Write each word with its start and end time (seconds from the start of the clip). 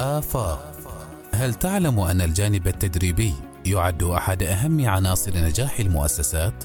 آفاق 0.00 0.72
هل 1.34 1.54
تعلم 1.54 2.00
أن 2.00 2.20
الجانب 2.20 2.68
التدريبي 2.68 3.34
يعد 3.66 4.02
أحد 4.02 4.42
أهم 4.42 4.88
عناصر 4.88 5.36
نجاح 5.36 5.80
المؤسسات؟ 5.80 6.64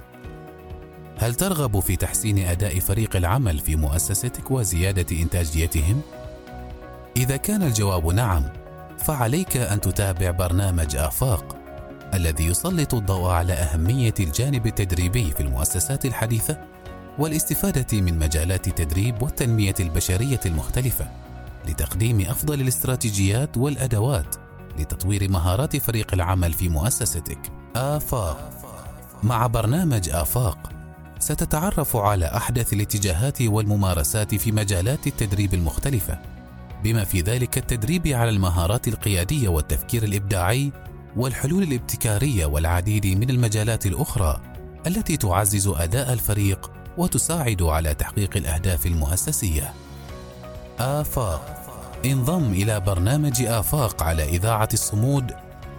هل 1.18 1.36
ترغب 1.36 1.80
في 1.80 1.96
تحسين 1.96 2.38
أداء 2.38 2.80
فريق 2.80 3.16
العمل 3.16 3.60
في 3.60 3.76
مؤسستك 3.76 4.52
وزيادة 4.52 5.22
إنتاجيتهم؟ 5.22 6.02
إذا 7.18 7.38
كان 7.38 7.64
الجواب 7.64 8.08
نعم، 8.08 8.44
فعليك 8.98 9.58
أن 9.58 9.82
تتابع 9.82 10.32
برنامج 10.32 10.96
آفاق 10.96 11.56
الذي 12.14 12.46
يسلط 12.46 12.94
الضوء 12.94 13.30
على 13.30 13.54
أهمية 13.54 14.14
الجانب 14.20 14.68
التدريبي 14.68 15.32
في 15.32 15.40
المؤسسات 15.40 16.06
الحديثة 16.06 16.58
والاستفادة 17.20 18.02
من 18.02 18.20
مجالات 18.20 18.68
التدريب 18.68 19.22
والتنمية 19.22 19.76
البشرية 19.80 20.40
المختلفة 20.46 21.25
لتقديم 21.70 22.22
أفضل 22.22 22.62
الاستراتيجيات 22.62 23.58
والأدوات 23.58 24.36
لتطوير 24.80 25.32
مهارات 25.32 25.78
فريق 25.78 26.14
العمل 26.14 26.54
في 26.54 26.70
مؤسستك. 26.70 27.40
آفاق 27.76 28.50
مع 29.24 29.48
برنامج 29.48 30.10
آفاق 30.10 30.72
ستتعرف 31.20 31.96
على 31.96 32.26
أحدث 32.26 32.74
الاتجاهات 32.74 33.42
والممارسات 33.42 34.36
في 34.36 34.52
مجالات 34.52 35.08
التدريب 35.08 35.54
المختلفة 35.54 36.20
بما 36.84 37.04
في 37.04 37.22
ذلك 37.22 37.58
التدريب 37.58 38.08
على 38.08 38.30
المهارات 38.30 38.88
القيادية 38.88 39.48
والتفكير 39.48 40.04
الإبداعي 40.04 40.72
والحلول 41.16 41.64
الابتكارية 41.64 42.46
والعديد 42.46 43.08
من 43.08 43.30
المجالات 43.30 43.86
الأخرى 43.86 44.42
التي 44.88 45.18
تعزز 45.18 45.68
أداء 45.68 46.14
الفريق 46.14 46.72
وتساعد 46.98 47.62
على 47.62 47.94
تحقيق 47.94 48.38
الأهداف 48.38 48.86
المؤسسية. 48.86 49.74
آفاق 50.80 51.64
انضم 52.06 52.52
إلى 52.52 52.80
برنامج 52.80 53.42
آفاق 53.42 54.04
على 54.04 54.24
إذاعة 54.24 54.70
الصمود 54.74 55.32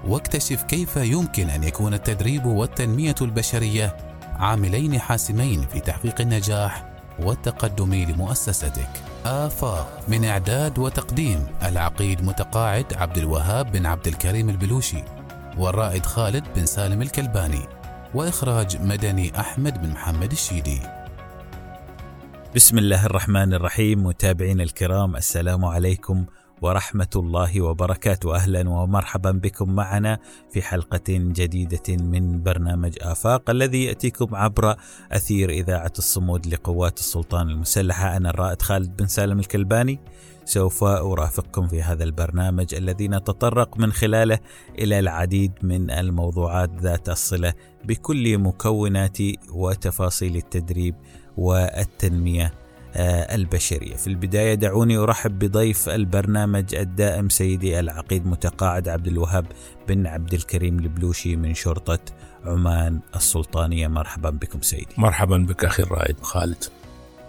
واكتشف 0.08 0.62
كيف 0.62 0.96
يمكن 0.96 1.50
أن 1.50 1.64
يكون 1.64 1.94
التدريب 1.94 2.46
والتنمية 2.46 3.14
البشرية 3.20 3.96
عاملين 4.38 5.00
حاسمين 5.00 5.66
في 5.72 5.80
تحقيق 5.80 6.20
النجاح 6.20 6.84
والتقدم 7.18 7.94
لمؤسستك. 7.94 8.88
آفاق 9.26 10.00
من 10.08 10.24
إعداد 10.24 10.78
وتقديم 10.78 11.46
العقيد 11.62 12.24
متقاعد 12.24 12.94
عبد 12.94 13.18
الوهاب 13.18 13.72
بن 13.72 13.86
عبد 13.86 14.06
الكريم 14.06 14.48
البلوشي 14.48 15.02
والرائد 15.58 16.06
خالد 16.06 16.44
بن 16.56 16.66
سالم 16.66 17.02
الكلباني 17.02 17.62
وإخراج 18.14 18.82
مدني 18.82 19.40
أحمد 19.40 19.82
بن 19.82 19.90
محمد 19.90 20.32
الشيدي 20.32 20.80
بسم 22.56 22.78
الله 22.78 23.06
الرحمن 23.06 23.54
الرحيم 23.54 24.06
متابعين 24.06 24.60
الكرام 24.60 25.16
السلام 25.16 25.64
عليكم 25.64 26.24
ورحمة 26.62 27.10
الله 27.16 27.60
وبركاته. 27.60 28.34
أهلا 28.34 28.68
ومرحبا 28.68 29.30
بكم 29.30 29.74
معنا 29.74 30.18
في 30.50 30.62
حلقة 30.62 31.04
جديدة 31.08 31.96
من 32.04 32.42
برنامج 32.42 32.96
آفاق 33.00 33.50
الذي 33.50 33.84
يأتيكم 33.84 34.34
عبر 34.34 34.76
أثير 35.12 35.50
إذاعة 35.50 35.92
الصمود 35.98 36.46
لقوات 36.46 36.98
السلطان 36.98 37.48
المسلحة. 37.48 38.16
أنا 38.16 38.30
الرائد 38.30 38.62
خالد 38.62 38.96
بن 38.96 39.06
سالم 39.06 39.38
الكلباني. 39.38 40.00
سوف 40.44 40.84
أرافقكم 40.84 41.68
في 41.68 41.82
هذا 41.82 42.04
البرنامج 42.04 42.74
الذي 42.74 43.08
نتطرق 43.08 43.78
من 43.78 43.92
خلاله 43.92 44.38
إلى 44.78 44.98
العديد 44.98 45.52
من 45.62 45.90
الموضوعات 45.90 46.70
ذات 46.80 47.08
الصلة 47.08 47.54
بكل 47.84 48.38
مكونات 48.38 49.18
وتفاصيل 49.52 50.36
التدريب 50.36 50.94
والتنمية 51.36 52.52
آه، 52.96 53.34
البشرية. 53.34 53.96
في 53.96 54.06
البداية 54.06 54.54
دعوني 54.54 54.96
أرحب 54.96 55.38
بضيف 55.38 55.88
البرنامج 55.88 56.74
الدائم 56.74 57.28
سيدي 57.28 57.80
العقيد 57.80 58.26
متقاعد 58.26 58.88
عبد 58.88 59.06
الوهاب 59.06 59.46
بن 59.88 60.06
عبد 60.06 60.34
الكريم 60.34 60.78
البلوشي 60.78 61.36
من 61.36 61.54
شرطة 61.54 61.98
عمان 62.44 63.00
السلطانية. 63.16 63.88
مرحبا 63.88 64.30
بكم 64.30 64.60
سيدي. 64.62 64.94
مرحبا 64.98 65.38
بك 65.38 65.64
أخي 65.64 65.82
الرائد 65.82 66.20
خالد. 66.20 66.64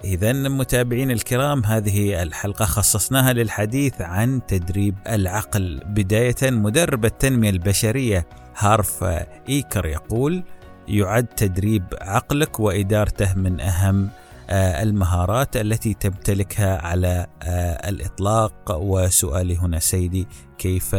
إذا 0.03 0.33
متابعين 0.33 1.11
الكرام 1.11 1.65
هذه 1.65 2.23
الحلقة 2.23 2.65
خصصناها 2.65 3.33
للحديث 3.33 4.01
عن 4.01 4.41
تدريب 4.47 4.95
العقل 5.09 5.81
بداية 5.85 6.35
مدرب 6.43 7.05
التنمية 7.05 7.49
البشرية 7.49 8.27
هارف 8.57 9.03
إيكر 9.49 9.85
يقول 9.85 10.43
يعد 10.87 11.27
تدريب 11.27 11.83
عقلك 12.01 12.59
وإدارته 12.59 13.33
من 13.35 13.59
أهم 13.59 14.09
آه، 14.49 14.83
المهارات 14.83 15.57
التي 15.57 15.93
تمتلكها 15.93 16.87
على 16.87 17.27
آه، 17.43 17.89
الإطلاق. 17.89 18.71
وسؤالي 18.71 19.57
هنا 19.57 19.79
سيدي 19.79 20.27
كيف 20.57 20.95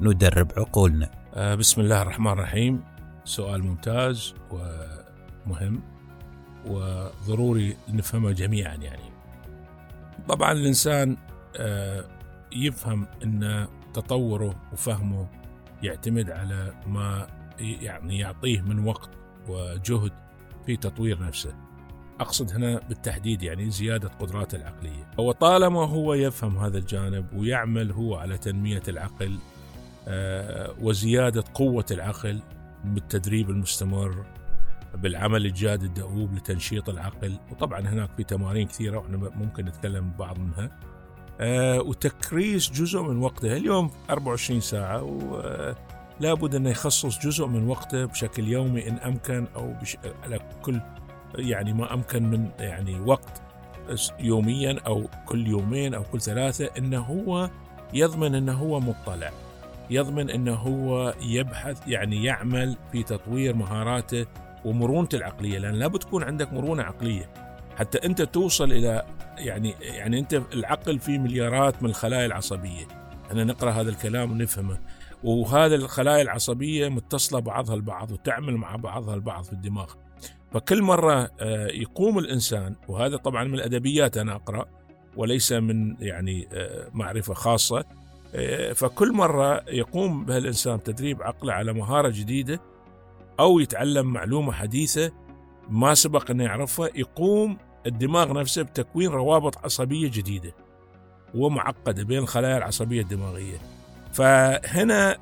ندرب 0.00 0.52
عقولنا؟ 0.56 1.10
آه، 1.34 1.54
بسم 1.54 1.80
الله 1.80 2.02
الرحمن 2.02 2.32
الرحيم. 2.32 2.84
سؤال 3.24 3.64
ممتاز 3.64 4.34
ومهم 4.50 5.82
وضروري 6.66 7.76
نفهمه 7.88 8.32
جميعا 8.32 8.74
يعني. 8.74 9.12
طبعا 10.28 10.52
الإنسان 10.52 11.16
يفهم 12.52 13.06
أن 13.24 13.66
تطوره 13.94 14.54
وفهمه 14.72 15.26
يعتمد 15.82 16.30
على 16.30 16.72
ما 16.86 17.26
يعني 17.58 18.18
يعطيه 18.18 18.60
من 18.60 18.86
وقت 18.86 19.17
وجهد 19.48 20.12
في 20.66 20.76
تطوير 20.76 21.22
نفسه. 21.22 21.54
أقصد 22.20 22.52
هنا 22.52 22.80
بالتحديد 22.88 23.42
يعني 23.42 23.70
زيادة 23.70 24.08
قدراته 24.08 24.56
العقلية. 24.56 25.10
وطالما 25.18 25.88
هو 25.88 26.14
يفهم 26.14 26.58
هذا 26.58 26.78
الجانب 26.78 27.26
ويعمل 27.34 27.92
هو 27.92 28.14
على 28.16 28.38
تنمية 28.38 28.82
العقل 28.88 29.38
آه، 30.08 30.74
وزيادة 30.80 31.44
قوة 31.54 31.86
العقل 31.90 32.40
بالتدريب 32.84 33.50
المستمر 33.50 34.24
بالعمل 34.94 35.46
الجاد 35.46 35.82
الدؤوب 35.82 36.34
لتنشيط 36.34 36.88
العقل 36.88 37.38
وطبعا 37.50 37.80
هناك 37.80 38.10
في 38.16 38.24
تمارين 38.24 38.66
كثيرة 38.66 38.98
وإحنا 38.98 39.16
ممكن 39.16 39.64
نتكلم 39.64 40.12
بعض 40.18 40.38
منها 40.38 40.70
آه، 41.40 41.80
وتكريس 41.80 42.70
جزء 42.70 43.02
من 43.02 43.16
وقته. 43.18 43.56
اليوم 43.56 43.90
24 44.10 44.60
ساعة 44.60 45.02
ولا 45.02 45.74
بد 46.20 46.54
أنه 46.54 46.70
يخصص 46.70 47.18
جزء 47.18 47.46
من 47.46 47.68
وقته 47.68 48.04
بشكل 48.04 48.48
يومي 48.48 48.88
إن 48.88 48.94
أمكن 48.94 49.46
أو 49.56 49.74
بش... 49.82 49.96
على 50.22 50.40
كل 50.62 50.80
يعني 51.34 51.72
ما 51.72 51.94
أمكن 51.94 52.22
من 52.22 52.48
يعني 52.58 53.00
وقت 53.00 53.42
يوميا 54.20 54.80
أو 54.86 55.08
كل 55.26 55.46
يومين 55.46 55.94
أو 55.94 56.02
كل 56.02 56.20
ثلاثة 56.20 56.70
أنه 56.78 57.00
هو 57.00 57.50
يضمن 57.94 58.34
أنه 58.34 58.52
هو 58.52 58.80
مطلع. 58.80 59.30
يضمن 59.90 60.30
أنه 60.30 60.54
هو 60.54 61.14
يبحث 61.22 61.88
يعني 61.88 62.24
يعمل 62.24 62.76
في 62.92 63.02
تطوير 63.02 63.54
مهاراته 63.54 64.26
ومرونته 64.64 65.16
العقلية 65.16 65.58
لأن 65.58 65.74
لابد 65.74 65.98
تكون 65.98 66.22
عندك 66.22 66.52
مرونة 66.52 66.82
عقلية. 66.82 67.30
حتى 67.76 67.98
أنت 67.98 68.22
توصل 68.22 68.72
إلى 68.72 69.04
يعني 69.38 69.74
يعني 69.80 70.18
أنت 70.18 70.42
العقل 70.52 70.98
فيه 70.98 71.18
مليارات 71.18 71.82
من 71.82 71.90
الخلايا 71.90 72.26
العصبية. 72.26 72.86
أنا 73.30 73.44
نقرأ 73.44 73.70
هذا 73.70 73.90
الكلام 73.90 74.32
ونفهمه. 74.32 74.78
وهذا 75.24 75.74
الخلايا 75.74 76.22
العصبية 76.22 76.88
متصلة 76.88 77.40
بعضها 77.40 77.74
البعض 77.74 78.12
وتعمل 78.12 78.56
مع 78.56 78.76
بعضها 78.76 79.14
البعض 79.14 79.44
في 79.44 79.52
الدماغ. 79.52 79.92
فكل 80.52 80.82
مرة 80.82 81.30
آه، 81.40 81.66
يقوم 81.66 82.18
الإنسان 82.18 82.74
وهذا 82.88 83.16
طبعا 83.16 83.44
من 83.44 83.54
الأدبيات 83.54 84.16
أنا 84.16 84.34
أقرأ 84.34 84.66
وليس 85.16 85.52
من 85.52 85.96
يعني 86.00 86.48
آه، 86.52 86.90
معرفة 86.94 87.34
خاصة 87.34 87.84
آه، 88.34 88.72
فكل 88.72 89.12
مرة 89.12 89.64
يقوم 89.68 90.24
بها 90.24 90.38
الإنسان 90.38 90.82
تدريب 90.82 91.22
عقله 91.22 91.52
على 91.52 91.72
مهارة 91.72 92.08
جديدة 92.08 92.60
أو 93.40 93.60
يتعلم 93.60 94.06
معلومة 94.06 94.52
حديثة 94.52 95.12
ما 95.68 95.94
سبق 95.94 96.30
أن 96.30 96.40
يعرفها 96.40 96.88
يقوم 96.94 97.58
الدماغ 97.86 98.32
نفسه 98.32 98.62
بتكوين 98.62 99.10
روابط 99.10 99.58
عصبية 99.64 100.10
جديدة 100.10 100.52
ومعقدة 101.34 102.04
بين 102.04 102.18
الخلايا 102.18 102.56
العصبية 102.56 103.02
الدماغية. 103.02 103.77
فهنا 104.18 105.16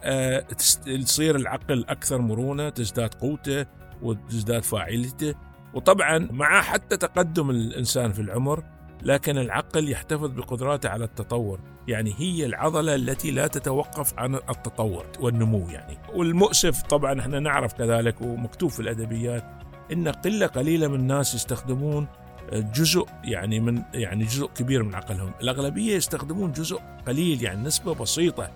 تصير 0.86 1.36
العقل 1.36 1.84
أكثر 1.88 2.18
مرونة 2.18 2.68
تزداد 2.68 3.14
قوته 3.14 3.66
وتزداد 4.02 4.62
فاعليته. 4.62 5.34
وطبعا 5.74 6.18
مع 6.18 6.60
حتى 6.60 6.96
تقدم 6.96 7.50
الإنسان 7.50 8.12
في 8.12 8.22
العمر 8.22 8.62
لكن 9.02 9.38
العقل 9.38 9.90
يحتفظ 9.90 10.30
بقدراته 10.30 10.88
على 10.88 11.04
التطور. 11.04 11.60
يعني 11.88 12.14
هي 12.18 12.46
العضلة 12.46 12.94
التي 12.94 13.30
لا 13.30 13.46
تتوقف 13.46 14.18
عن 14.18 14.34
التطور 14.34 15.06
والنمو 15.20 15.68
يعني. 15.70 15.98
والمؤسف 16.14 16.82
طبعا 16.82 17.20
إحنا 17.20 17.40
نعرف 17.40 17.72
كذلك 17.72 18.20
ومكتوب 18.20 18.70
في 18.70 18.80
الأدبيات 18.80 19.44
إن 19.92 20.08
قلة 20.08 20.46
قليلة 20.46 20.88
من 20.88 21.00
الناس 21.00 21.34
يستخدمون 21.34 22.06
جزء 22.52 23.06
يعني 23.24 23.60
من 23.60 23.82
يعني 23.94 24.24
جزء 24.24 24.46
كبير 24.46 24.82
من 24.82 24.94
عقلهم. 24.94 25.32
الأغلبية 25.40 25.96
يستخدمون 25.96 26.52
جزء 26.52 26.80
قليل 27.06 27.42
يعني 27.42 27.62
نسبة 27.62 27.94
بسيطة. 27.94 28.50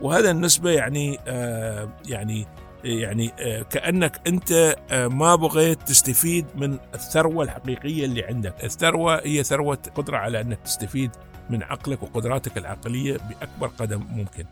وهذا 0.00 0.30
النسبة 0.30 0.70
يعني 0.70 1.18
آه 1.26 1.88
يعني 2.08 2.46
يعني 2.84 3.32
آه، 3.40 3.62
كأنك 3.62 4.20
أنت 4.26 4.76
آه، 4.90 5.08
ما 5.08 5.34
بغيت 5.34 5.82
تستفيد 5.82 6.46
من 6.54 6.78
الثروة 6.94 7.44
الحقيقية 7.44 8.04
اللي 8.04 8.24
عندك، 8.24 8.64
الثروة 8.64 9.26
هي 9.26 9.42
ثروة 9.42 9.78
قدرة 9.94 10.16
على 10.16 10.40
أنك 10.40 10.58
تستفيد 10.58 11.10
من 11.50 11.62
عقلك 11.62 12.02
وقدراتك 12.02 12.58
العقلية 12.58 13.16
بأكبر 13.16 13.66
قدم 13.66 14.02
ممكن. 14.10 14.44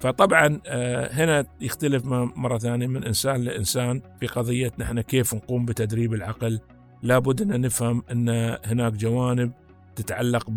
فطبعا 0.00 0.60
آه، 0.66 1.12
هنا 1.12 1.44
يختلف 1.60 2.04
مرة 2.06 2.58
ثانية 2.58 2.86
من 2.86 3.04
إنسان 3.04 3.44
لإنسان 3.44 4.02
في 4.20 4.26
قضية 4.26 4.72
نحن 4.78 5.00
كيف 5.00 5.34
نقوم 5.34 5.64
بتدريب 5.64 6.14
العقل 6.14 6.60
لابد 7.02 7.42
أن 7.42 7.60
نفهم 7.60 8.02
أن 8.10 8.28
هناك 8.64 8.92
جوانب 8.92 9.52
تتعلق 9.96 10.50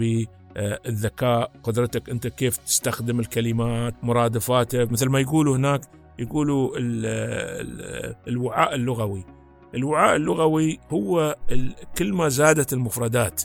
بالذكاء 0.56 1.51
قدرتك 1.63 2.09
أنت 2.09 2.27
كيف 2.27 2.57
تستخدم 2.57 3.19
الكلمات 3.19 3.94
مرادفاتها. 4.03 4.86
مثل 4.86 5.09
ما 5.09 5.19
يقولوا 5.19 5.57
هناك 5.57 5.81
يقولوا 6.19 6.71
الوعاء 8.27 8.75
اللغوي. 8.75 9.25
الوعاء 9.75 10.15
اللغوي 10.15 10.80
هو 10.89 11.36
كل 11.98 12.13
ما 12.13 12.30
زادت 12.30 12.74
المفردات 12.74 13.42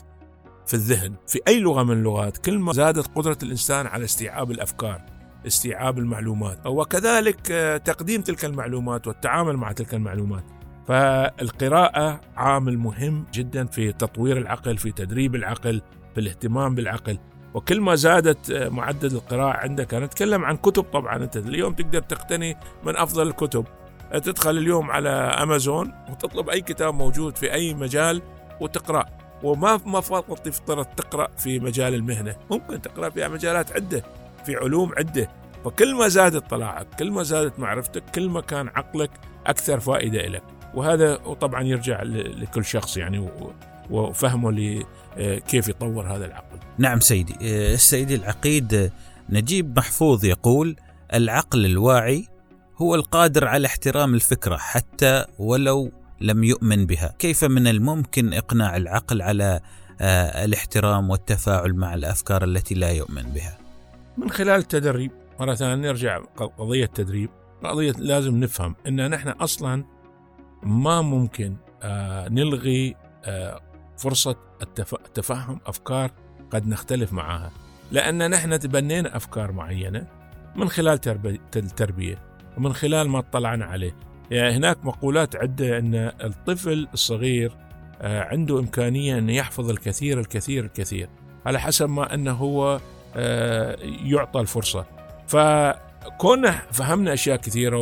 في 0.65 0.73
الذهن 0.73 1.13
في 1.27 1.39
أي 1.47 1.59
لغة 1.59 1.83
من 1.83 1.91
اللغات 1.91 2.37
كل 2.37 2.59
ما 2.59 2.73
زادت 2.73 3.07
قدرة 3.15 3.37
الإنسان 3.43 3.87
على 3.87 4.03
استيعاب 4.03 4.51
الأفكار 4.51 5.01
استيعاب 5.47 5.99
المعلومات. 5.99 6.67
وكذلك 6.67 7.51
آه، 7.51 7.77
تقديم 7.77 8.21
تلك 8.21 8.45
المعلومات 8.45 9.07
والتعامل 9.07 9.57
مع 9.57 9.71
تلك 9.71 9.93
المعلومات. 9.93 10.43
فالقراءة 10.87 12.21
عامل 12.35 12.77
مهم 12.77 13.25
جدا 13.33 13.65
في 13.65 13.91
تطوير 13.91 14.37
العقل 14.37 14.77
في 14.77 14.91
تدريب 14.91 15.35
العقل 15.35 15.81
في 16.17 16.21
الاهتمام 16.21 16.75
بالعقل. 16.75 17.17
وكل 17.53 17.81
ما 17.81 17.95
زادت 17.95 18.51
آه، 18.51 18.69
معدل 18.69 19.15
القراءة 19.15 19.57
عندك. 19.57 19.93
أنا 19.93 20.05
أتكلم 20.05 20.45
عن 20.45 20.57
كتب 20.57 20.83
طبعا. 20.83 21.15
أنت 21.15 21.37
اليوم 21.37 21.73
تقدر 21.73 22.01
تقتني 22.01 22.57
من 22.83 22.97
أفضل 22.97 23.27
الكتب. 23.27 23.65
تدخل 24.11 24.57
اليوم 24.57 24.91
على 24.91 25.09
أمازون 25.09 25.93
وتطلب 26.09 26.49
أي 26.49 26.61
كتاب 26.61 26.93
موجود 26.93 27.37
في 27.37 27.53
أي 27.53 27.73
مجال 27.73 28.21
وتقرأ. 28.61 29.05
وما 29.43 29.79
ما 29.85 30.01
فقط 30.01 30.39
تفترض 30.39 30.85
تقرأ 30.85 31.27
في 31.37 31.59
مجال 31.59 31.93
المهنة. 31.93 32.35
ممكن 32.51 32.81
تقرأ 32.81 33.09
في 33.09 33.27
مجالات 33.27 33.71
عدة 33.71 34.03
في 34.45 34.55
علوم 34.55 34.91
عدة. 34.97 35.29
فكل 35.65 35.95
ما 35.95 36.07
زاد 36.07 36.35
اطلاعك 36.35 36.87
كل 36.99 37.11
ما 37.11 37.23
زادت 37.23 37.59
معرفتك 37.59 38.03
كل 38.15 38.29
ما 38.29 38.41
كان 38.41 38.67
عقلك 38.67 39.11
أكثر 39.47 39.79
فائدة 39.79 40.27
لك 40.27 40.43
وهذا 40.73 41.15
طبعا 41.15 41.63
يرجع 41.63 42.01
لكل 42.03 42.65
شخص 42.65 42.97
يعني 42.97 43.29
وفهمه 43.89 44.51
لكيف 44.51 45.67
يطور 45.67 46.15
هذا 46.15 46.25
العقل. 46.25 46.59
نعم 46.77 46.99
سيدي. 46.99 47.35
السيد 47.73 48.11
العقيد 48.11 48.91
نجيب 49.29 49.77
محفوظ 49.77 50.25
يقول 50.25 50.75
العقل 51.13 51.65
الواعي 51.65 52.27
هو 52.77 52.95
القادر 52.95 53.47
على 53.47 53.67
احترام 53.67 54.13
الفكرة 54.13 54.57
حتى 54.57 55.25
ولو 55.39 55.91
لم 56.21 56.43
يؤمن 56.43 56.85
بها. 56.85 57.15
كيف 57.19 57.43
من 57.43 57.67
الممكن 57.67 58.33
إقناع 58.33 58.77
العقل 58.77 59.21
على 59.21 59.59
آه، 60.01 60.45
الاحترام 60.45 61.09
والتفاعل 61.09 61.73
مع 61.73 61.93
الأفكار 61.93 62.43
التي 62.43 62.75
لا 62.75 62.91
يؤمن 62.91 63.23
بها؟ 63.23 63.57
من 64.17 64.29
خلال 64.29 64.59
التدريب 64.59 65.11
مرة 65.39 65.55
ثانية 65.55 65.89
نرجع 65.89 66.17
قضية 66.57 66.85
تدريب 66.85 67.29
قضية 67.63 67.91
لازم 67.91 68.39
نفهم 68.39 68.75
أن 68.87 69.09
نحن 69.09 69.29
أصلا 69.29 69.83
ما 70.63 71.01
ممكن 71.01 71.55
آه، 71.83 72.29
نلغي 72.29 72.95
آه، 73.25 73.61
فرصة 73.97 74.35
التفهم 74.93 75.59
أفكار 75.65 76.11
قد 76.51 76.67
نختلف 76.67 77.13
معها 77.13 77.51
لأن 77.91 78.29
نحن 78.29 78.59
تبنينا 78.59 79.17
أفكار 79.17 79.51
معينة 79.51 80.07
من 80.55 80.69
خلال 80.69 80.99
التربية 81.55 82.17
ومن 82.57 82.73
خلال 82.73 83.09
ما 83.09 83.19
اطلعنا 83.19 83.65
عليه. 83.65 83.95
يعني 84.31 84.55
هناك 84.55 84.85
مقولات 84.85 85.35
عدة 85.35 85.77
أن 85.77 85.95
الطفل 86.23 86.87
الصغير 86.93 87.51
آه، 88.01 88.23
عنده 88.23 88.59
إمكانية 88.59 89.17
أن 89.17 89.29
يحفظ 89.29 89.69
الكثير 89.69 90.19
الكثير 90.19 90.63
الكثير 90.63 91.09
على 91.45 91.59
حسب 91.59 91.89
ما 91.89 92.13
أنه 92.13 92.31
هو 92.31 92.79
آه، 93.15 93.77
يعطى 94.03 94.39
الفرصة. 94.39 94.85
فكون 95.27 96.51
فهمنا 96.51 97.13
أشياء 97.13 97.37
كثيرة 97.37 97.79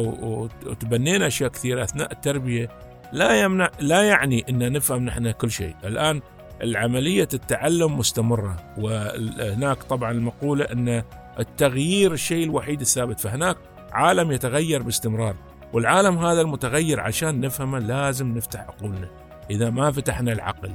وتبنينا 0.65 1.27
أشياء 1.27 1.49
كثيرة 1.49 1.83
أثناء 1.83 2.11
التربية 2.11 2.69
لا 3.13 3.41
يمنع 3.41 3.71
لا 3.79 4.03
يعني 4.03 4.45
أن 4.49 4.71
نفهم 4.71 5.05
نحن 5.05 5.31
كل 5.31 5.51
شيء. 5.51 5.75
الآن 5.83 6.21
العملية 6.61 7.27
التعلم 7.33 7.97
مستمرة 7.97 8.55
وهناك 8.77 9.83
طبعا 9.83 10.11
المقولة 10.11 10.65
أن 10.65 11.03
التغيير 11.39 12.13
الشيء 12.13 12.43
الوحيد 12.43 12.81
الثابت. 12.81 13.19
فهناك 13.19 13.57
عالم 13.91 14.31
يتغير 14.31 14.81
باستمرار 14.81 15.35
والعالم 15.73 16.17
هذا 16.17 16.41
المتغير 16.41 16.99
عشان 16.99 17.39
نفهمه 17.39 17.79
لازم 17.79 18.37
نفتح 18.37 18.59
عقولنا. 18.59 19.09
إذا 19.51 19.69
ما 19.69 19.91
فتحنا 19.91 20.31
العقل 20.33 20.71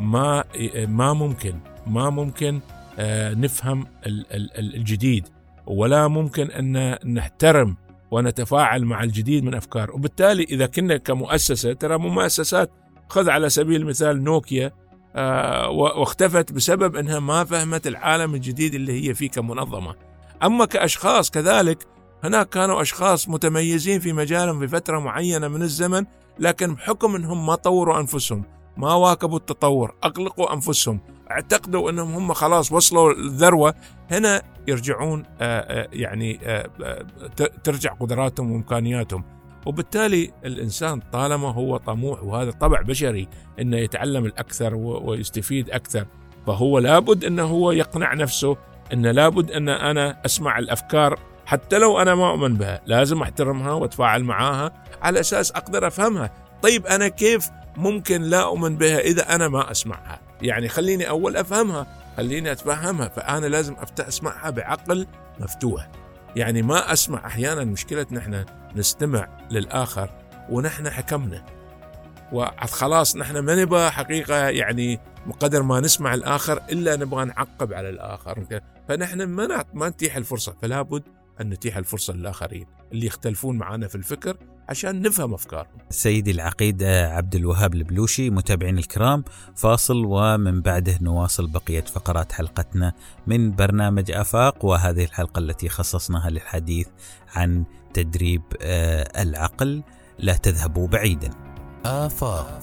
ما 0.00 0.44
ما 0.86 1.12
ممكن 1.12 1.54
ما 1.86 2.10
ممكن 2.10 2.60
آه، 2.98 3.34
نفهم 3.34 3.86
الجديد 4.58 5.28
ولا 5.66 6.08
ممكن 6.08 6.50
أن 6.50 6.98
نحترم 7.14 7.76
ونتفاعل 8.10 8.84
مع 8.84 9.02
الجديد 9.02 9.44
من 9.44 9.54
أفكار. 9.54 9.90
وبالتالي 9.90 10.42
إذا 10.42 10.66
كنا 10.66 10.96
كمؤسسة 10.96 11.72
ترى 11.72 11.98
مؤسسات 11.98 12.70
خذ 13.08 13.30
على 13.30 13.48
سبيل 13.48 13.80
المثال 13.80 14.24
نوكيا 14.24 14.70
آه، 15.16 15.68
واختفت 15.70 16.52
بسبب 16.52 16.96
إنها 16.96 17.20
ما 17.20 17.44
فهمت 17.44 17.86
العالم 17.86 18.34
الجديد 18.34 18.74
اللي 18.74 19.08
هي 19.08 19.14
فيه 19.14 19.30
كمنظمة. 19.30 19.94
أما 20.42 20.64
كأشخاص 20.64 21.30
كذلك 21.30 21.86
هناك 22.24 22.48
كانوا 22.48 22.82
أشخاص 22.82 23.28
متميزين 23.28 24.00
في 24.00 24.12
مجالهم 24.12 24.60
في 24.60 24.68
فترة 24.68 24.98
معينة 24.98 25.48
من 25.48 25.62
الزمن 25.62 26.04
لكن 26.38 26.74
بحكم 26.74 27.16
أنهم 27.16 27.46
ما 27.46 27.54
طوروا 27.54 28.00
أنفسهم 28.00 28.44
ما 28.76 28.94
واكبوا 28.94 29.38
التطور 29.38 29.94
أغلقوا 30.04 30.54
أنفسهم 30.54 31.00
اعتقدوا 31.30 31.90
أنهم 31.90 32.14
هم 32.14 32.32
خلاص 32.32 32.72
وصلوا 32.72 33.12
الذروة 33.12 33.74
هنا 34.10 34.42
يرجعون 34.68 35.24
آه، 35.40 35.60
آه، 35.60 35.88
يعني 35.92 36.40
آه، 36.44 36.70
ترجع 37.64 37.92
قدراتهم 37.92 38.52
وإمكانياتهم. 38.52 39.24
وبالتالي 39.66 40.30
الإنسان 40.44 41.00
طالما 41.12 41.52
هو 41.52 41.76
طموح 41.76 42.22
وهذا 42.24 42.50
طبع 42.50 42.80
بشري 42.80 43.28
أنه 43.60 43.76
يتعلم 43.76 44.24
الأكثر 44.24 44.74
ويستفيد 44.74 45.70
أكثر 45.70 46.06
فهو 46.46 46.78
لابد 46.78 47.24
أنه 47.24 47.44
هو 47.44 47.72
يقنع 47.72 48.14
نفسه 48.14 48.56
أن 48.92 49.06
لابد 49.06 49.50
أن 49.50 49.68
أنا 49.68 50.24
أسمع 50.24 50.58
الأفكار 50.58 51.18
حتى 51.46 51.78
لو 51.78 51.98
أنا 51.98 52.14
ما 52.14 52.30
أؤمن 52.30 52.54
بها. 52.54 52.80
لازم 52.86 53.22
أحترمها 53.22 53.72
وأتفاعل 53.72 54.24
معاها 54.24 54.84
على 55.02 55.20
أساس 55.20 55.52
أقدر 55.52 55.86
أفهمها. 55.86 56.30
طيب 56.62 56.86
أنا 56.86 57.08
كيف 57.08 57.48
ممكن 57.76 58.22
لا 58.22 58.42
أؤمن 58.42 58.76
بها 58.76 58.98
إذا 58.98 59.34
أنا 59.34 59.48
ما 59.48 59.70
أسمعها. 59.70 60.20
يعني 60.42 60.68
خليني 60.68 61.08
أول 61.08 61.36
أفهمها 61.36 61.86
خليني 62.16 62.52
أتفهمها 62.52 63.08
فأنا 63.08 63.46
لازم 63.46 63.74
أفتح 63.74 64.06
أسمعها 64.06 64.50
بعقل 64.50 65.06
مفتوح. 65.40 65.90
يعني 66.36 66.62
ما 66.62 66.92
أسمع 66.92 67.26
أحيانا 67.26 67.64
مشكلة 67.64 68.06
نحن 68.10 68.44
نستمع 68.76 69.28
للآخر 69.50 70.10
ونحن 70.50 70.90
حكمنا. 70.90 71.46
وخلاص 72.32 73.16
نحن 73.16 73.38
ما 73.38 73.54
نبغى 73.54 73.90
حقيقة 73.90 74.36
يعني 74.48 75.00
بقدر 75.26 75.62
ما 75.62 75.80
نسمع 75.80 76.14
الآخر 76.14 76.62
إلا 76.72 76.96
نبغى 76.96 77.24
نعقب 77.24 77.72
على 77.72 77.88
الآخر. 77.88 78.60
فنحن 78.88 79.22
ما 79.22 79.64
ما 79.74 79.88
نتيح 79.88 80.16
الفرصة 80.16 80.54
فلا 80.62 80.82
بد 80.82 81.02
أن 81.40 81.50
نتيح 81.50 81.76
الفرصة 81.76 82.12
للآخرين. 82.12 82.66
اللي 82.92 83.06
يختلفون 83.06 83.58
معنا 83.58 83.88
في 83.88 83.94
الفكر 83.94 84.36
عشان 84.70 85.02
نفهم 85.02 85.34
أفكارهم. 85.34 85.78
سيدي 85.90 86.30
العقيد 86.30 86.82
عبد 86.82 87.34
الوهاب 87.34 87.74
البلوشي 87.74 88.30
متابعين 88.30 88.78
الكرام 88.78 89.24
فاصل 89.54 90.04
ومن 90.04 90.60
بعده 90.60 90.98
نواصل 91.00 91.46
بقية 91.46 91.80
فقرات 91.80 92.32
حلقتنا 92.32 92.92
من 93.26 93.56
برنامج 93.56 94.10
آفاق 94.10 94.64
وهذه 94.64 95.04
الحلقة 95.04 95.38
التي 95.38 95.68
خصصناها 95.68 96.30
للحديث 96.30 96.86
عن 97.34 97.64
تدريب 97.94 98.42
آه، 98.62 99.22
العقل. 99.22 99.82
لا 100.18 100.36
تذهبوا 100.36 100.88
بعيدا. 100.88 101.30
آفاق. 101.84 102.60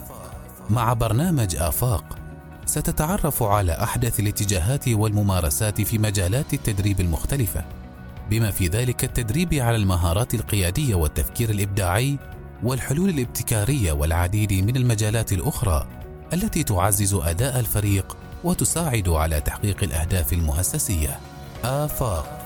مع 0.70 0.94
برنامج 0.94 1.56
آفاق 1.56 2.18
ستتعرف 2.66 3.44
على 3.44 3.72
أحدث 3.72 4.20
الاتجاهات 4.20 4.88
والممارسات 4.88 5.82
في 5.82 5.98
مجالات 5.98 6.54
التدريب 6.54 7.00
المختلفة. 7.00 7.87
بما 8.30 8.52
في 8.52 8.68
ذلك 8.68 9.04
التدريب 9.04 9.54
على 9.54 9.76
المهارات 9.76 10.34
القيادية 10.34 10.96
والتفكير 10.96 11.50
الإبداعي 11.50 12.18
والحلول 12.64 13.10
الابتكارية 13.10 13.92
والعديد 13.92 14.54
من 14.54 14.76
المجالات 14.76 15.34
الأخرى 15.34 15.88
التي 16.34 16.64
تعزز 16.64 17.14
أداء 17.14 17.60
الفريق 17.60 18.18
وتساعد 18.44 19.10
على 19.10 19.42
تحقيق 19.42 19.84
الأهداف 19.84 20.34
المؤسسيه 20.34 21.20
آفاق. 21.64 22.38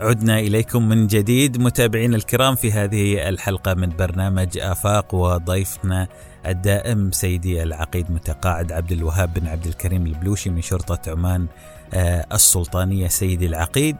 عدنا 0.00 0.38
إليكم 0.38 0.88
من 0.88 1.06
جديد 1.06 1.60
متابعينا 1.60 2.16
الكرام 2.16 2.54
في 2.54 2.72
هذه 2.72 3.28
الحلقة 3.28 3.74
من 3.74 3.88
برنامج 3.88 4.58
آفاق 4.58 5.14
وضيفنا 5.14 6.08
الدائم 6.46 7.12
سيدي 7.12 7.62
العقيد 7.62 8.10
متقاعد 8.10 8.72
عبد 8.72 8.92
الوهاب 8.92 9.34
بن 9.34 9.46
عبد 9.46 9.66
الكريم 9.66 10.06
البلوشي 10.06 10.50
من 10.50 10.62
شرطة 10.62 11.10
عمان 11.10 11.46
آه، 11.94 12.26
السلطانية 12.32 13.08
سيدي 13.08 13.46
العقيد. 13.46 13.96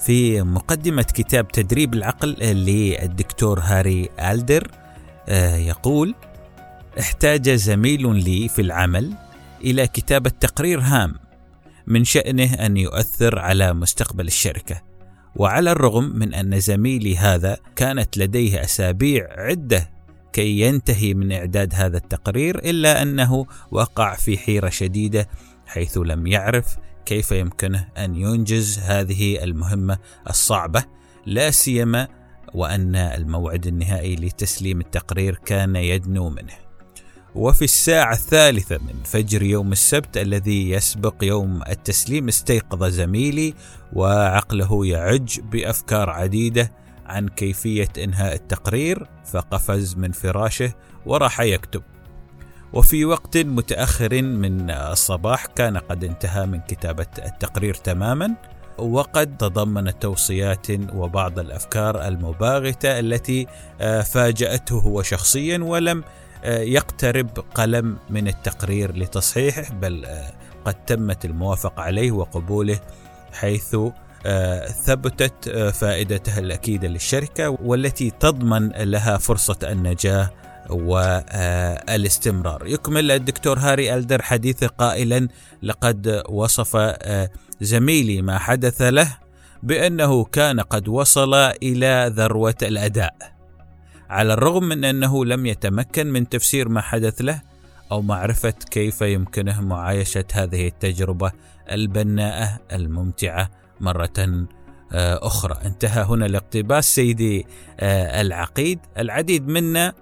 في 0.00 0.42
مقدمة 0.42 1.02
كتاب 1.02 1.48
تدريب 1.48 1.94
العقل 1.94 2.36
للدكتور 2.40 3.60
هاري 3.60 4.08
ألدر 4.20 4.70
آه، 5.28 5.56
يقول 5.56 6.14
احتاج 7.00 7.50
زميل 7.50 8.16
لي 8.24 8.48
في 8.48 8.62
العمل 8.62 9.14
إلى 9.64 9.86
كتابة 9.86 10.30
تقرير 10.30 10.80
هام 10.80 11.14
من 11.86 12.04
شأنه 12.04 12.54
أن 12.54 12.76
يؤثر 12.76 13.38
على 13.38 13.74
مستقبل 13.74 14.26
الشركة 14.26 14.82
وعلى 15.36 15.72
الرغم 15.72 16.04
من 16.04 16.34
أن 16.34 16.60
زميلي 16.60 17.16
هذا 17.16 17.56
كانت 17.76 18.18
لديه 18.18 18.64
أسابيع 18.64 19.26
عدة 19.38 19.90
كي 20.32 20.60
ينتهي 20.60 21.14
من 21.14 21.32
إعداد 21.32 21.74
هذا 21.74 21.96
التقرير 21.96 22.58
إلا 22.58 23.02
أنه 23.02 23.46
وقع 23.70 24.14
في 24.14 24.38
حيرة 24.38 24.68
شديدة 24.68 25.28
حيث 25.66 25.98
لم 25.98 26.26
يعرف 26.26 26.76
كيف 27.06 27.32
يمكنه 27.32 27.88
أن 27.98 28.16
ينجز 28.16 28.78
هذه 28.78 29.44
المهمة 29.44 29.98
الصعبة 30.30 30.84
لا 31.26 31.50
سيما 31.50 32.08
وأن 32.54 32.96
الموعد 32.96 33.66
النهائي 33.66 34.16
لتسليم 34.16 34.80
التقرير 34.80 35.34
كان 35.34 35.76
يدنو 35.76 36.30
منه. 36.30 36.54
وفي 37.34 37.64
الساعة 37.64 38.12
الثالثة 38.12 38.78
من 38.78 39.02
فجر 39.04 39.42
يوم 39.42 39.72
السبت 39.72 40.16
الذي 40.18 40.70
يسبق 40.70 41.14
يوم 41.22 41.62
التسليم 41.68 42.28
استيقظ 42.28 42.84
زميلي 42.84 43.54
وعقله 43.92 44.86
يعج 44.86 45.40
بأفكار 45.40 46.10
عديدة 46.10 46.72
عن 47.06 47.28
كيفية 47.28 47.88
إنهاء 47.98 48.34
التقرير 48.34 49.06
فقفز 49.24 49.94
من 49.96 50.12
فراشه 50.12 50.72
وراح 51.06 51.40
يكتب. 51.40 51.82
وفي 52.72 53.04
وقت 53.04 53.36
متأخر 53.36 54.22
من 54.22 54.70
الصباح 54.70 55.46
كان 55.46 55.76
قد 55.76 56.04
انتهى 56.04 56.46
من 56.46 56.60
كتابة 56.60 57.06
التقرير 57.18 57.74
تماما 57.74 58.34
وقد 58.78 59.36
تضمن 59.36 59.98
توصيات 59.98 60.66
وبعض 60.94 61.38
الأفكار 61.38 62.08
المباغتة 62.08 62.98
التي 62.98 63.46
آه، 63.80 64.02
فاجأته 64.02 64.78
هو 64.78 65.02
شخصيا 65.02 65.58
ولم 65.58 66.04
آه، 66.44 66.58
يقترب 66.58 67.28
قلم 67.54 67.96
من 68.10 68.28
التقرير 68.28 68.96
لتصحيحه 68.96 69.74
بل 69.74 70.04
آه، 70.04 70.32
قد 70.64 70.74
تمت 70.84 71.24
الموافقة 71.24 71.82
عليه 71.82 72.12
وقبوله 72.12 72.80
حيث 73.32 73.76
ثبتت 74.84 75.48
فائدته 75.74 76.38
الأكيدة 76.38 76.88
للشركة 76.88 77.50
والتي 77.50 78.10
تضمن 78.10 78.68
لها 78.68 79.18
فرصة 79.18 79.58
النجاة 79.62 80.30
والاستمرار. 80.72 82.66
يكمل 82.66 83.10
الدكتور 83.10 83.58
هاري 83.58 83.94
ألدر 83.94 84.22
حديثه 84.22 84.66
قائلا: 84.66 85.28
لقد 85.62 86.22
وصف 86.28 86.96
زميلي 87.60 88.22
ما 88.22 88.38
حدث 88.38 88.82
له 88.82 89.18
بأنه 89.62 90.24
كان 90.24 90.60
قد 90.60 90.88
وصل 90.88 91.34
إلى 91.34 92.12
ذروة 92.16 92.54
الأداء. 92.62 93.14
على 94.10 94.32
الرغم 94.32 94.64
من 94.64 94.84
أنه 94.84 95.24
لم 95.24 95.46
يتمكن 95.46 96.06
من 96.06 96.28
تفسير 96.28 96.68
ما 96.68 96.80
حدث 96.80 97.20
له 97.20 97.42
أو 97.92 98.02
معرفة 98.02 98.54
كيف 98.70 99.00
يمكنه 99.00 99.60
معايشة 99.60 100.24
هذه 100.32 100.66
التجربة 100.66 101.32
البناءة 101.70 102.60
الممتعة 102.72 103.50
مرة 103.80 104.46
آه، 104.92 105.26
أخرى. 105.26 105.58
انتهى 105.64 106.02
هنا 106.02 106.26
الاقتباس 106.26 106.94
سيدي 106.94 107.46
آه، 107.80 108.20
العقيد، 108.20 108.78
العديد 108.98 109.48
منا 109.48 109.94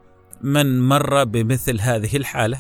من 0.43 0.81
مر 0.81 1.25
بمثل 1.25 1.81
هذه 1.81 2.17
الحالة؟ 2.17 2.59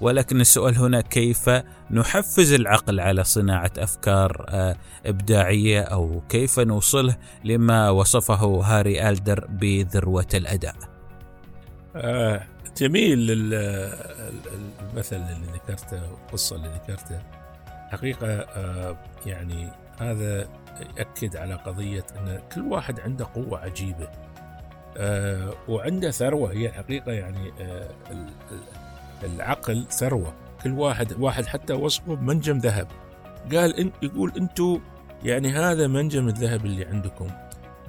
ولكن 0.00 0.40
السؤال 0.40 0.78
هنا 0.78 1.00
كيف 1.00 1.50
نحفز 1.90 2.52
العقل 2.52 3.00
على 3.00 3.24
صناعة 3.24 3.72
أفكار 3.78 4.46
آه، 4.48 4.76
إبداعية 5.06 5.80
أو 5.80 6.22
كيف 6.28 6.60
نوصله 6.60 7.16
لما 7.44 7.90
وصفه 7.90 8.60
هاري 8.64 9.08
ألدر 9.08 9.46
بذروة 9.48 10.26
الأداء؟ 10.34 10.74
آه 11.96 12.42
جميل 12.76 13.18
المثل 14.80 15.16
اللي 15.16 15.46
ذكرته 15.54 16.10
والقصة 16.10 16.56
اللي 16.56 16.68
ذكرته. 16.68 17.22
حقيقة 17.90 18.26
آه 18.28 18.96
يعني 19.26 19.68
هذا 20.00 20.48
يأكد 20.96 21.36
على 21.36 21.54
قضية 21.54 22.06
أن 22.16 22.40
كل 22.54 22.60
واحد 22.60 23.00
عنده 23.00 23.28
قوة 23.34 23.58
عجيبة. 23.58 24.08
آه 24.98 25.54
وعنده 25.68 26.10
ثروة. 26.10 26.52
هي 26.52 26.68
الحقيقة 26.68 27.12
يعني 27.12 27.52
آه 27.60 27.90
العقل 29.24 29.86
ثروة. 29.90 30.34
كل 30.64 30.72
واحد 30.72 31.20
واحد 31.20 31.46
حتى 31.46 31.72
وصفه 31.72 32.14
بمنجم 32.14 32.58
ذهب. 32.58 32.88
قال 33.52 33.80
إن 33.80 33.90
يقول 34.02 34.32
أنتم 34.36 34.80
يعني 35.24 35.52
هذا 35.52 35.86
منجم 35.86 36.28
الذهب 36.28 36.66
اللي 36.66 36.84
عندكم 36.84 37.30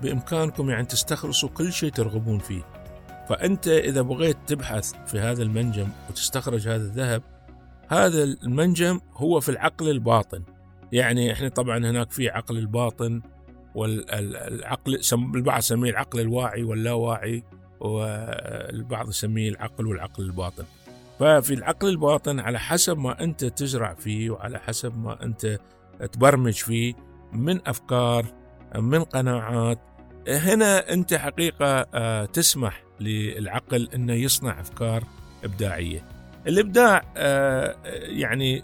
بإمكانكم 0.02 0.70
يعني 0.70 0.86
تستخلصوا 0.86 1.50
كل 1.50 1.74
شيء 1.74 1.92
ترغبون 1.92 2.40
فيه. 2.40 2.62
فأنت 3.30 3.68
إذا 3.68 4.02
بغيت 4.02 4.38
تبحث 4.48 4.94
في 5.06 5.20
هذا 5.20 5.44
المنجم 5.44 5.88
وتستخرج 6.10 6.68
هذا 6.68 6.84
الذهب 6.84 7.24
هذا 7.88 8.24
المنجم 8.24 9.00
هو 9.14 9.40
في 9.40 9.50
العقل 9.50 9.90
الباطن. 9.90 10.44
يعني 10.92 11.34
إحنا 11.34 11.50
طبعا 11.50 11.78
هناك 11.78 12.12
في 12.12 12.30
عقل 12.30 12.58
الباطن 12.58 13.22
والعقل 13.80 15.02
البعض 15.14 15.60
يسميه 15.60 15.92
العقل 15.92 16.20
الواعي 16.20 16.64
واللاواعي 16.64 17.44
والبعض 17.80 19.10
يسميه 19.10 19.50
العقل 19.50 19.88
والعقل 19.88 20.24
الباطن. 20.24 20.64
ففي 21.20 21.54
العقل 21.54 21.88
الباطن 21.90 22.40
على 22.40 22.60
حسب 22.60 22.98
ما 22.98 23.24
أنت 23.24 23.46
تزرع 23.46 23.94
فيه 23.94 24.30
وعلى 24.30 24.60
حسب 24.60 24.98
ما 24.98 25.24
أنت 25.24 25.60
تبرمج 26.12 26.54
فيه 26.54 26.94
من 27.34 27.68
أفكار 27.68 28.26
من 28.76 29.04
قناعات 29.04 29.80
هنا 30.28 30.94
أنت 30.94 31.14
حقيقة 31.14 31.86
آه، 31.94 32.26
تسمح 32.26 32.84
للعقل 33.00 33.90
أنه 33.96 34.14
يصنع 34.14 34.60
أفكار 34.60 35.04
إبداعية. 35.44 36.19
الإبداع 36.48 37.04
آه، 37.18 37.76
يعني 38.02 38.64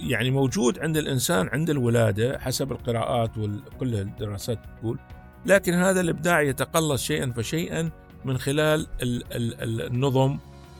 يعني 0.00 0.30
موجود 0.30 0.78
عند 0.78 0.96
الإنسان 0.96 1.48
عند 1.52 1.70
الولادة 1.70 2.38
حسب 2.38 2.72
القراءات 2.72 3.38
وكل 3.38 3.94
الدراسات 3.94 4.58
تقول 4.80 4.98
لكن 5.46 5.74
هذا 5.74 6.00
الإبداع 6.00 6.40
يتقلص 6.40 7.02
شيئا 7.02 7.32
فشيئا 7.36 7.90
من 8.24 8.38
خلال 8.38 8.86
النظم 9.02 10.38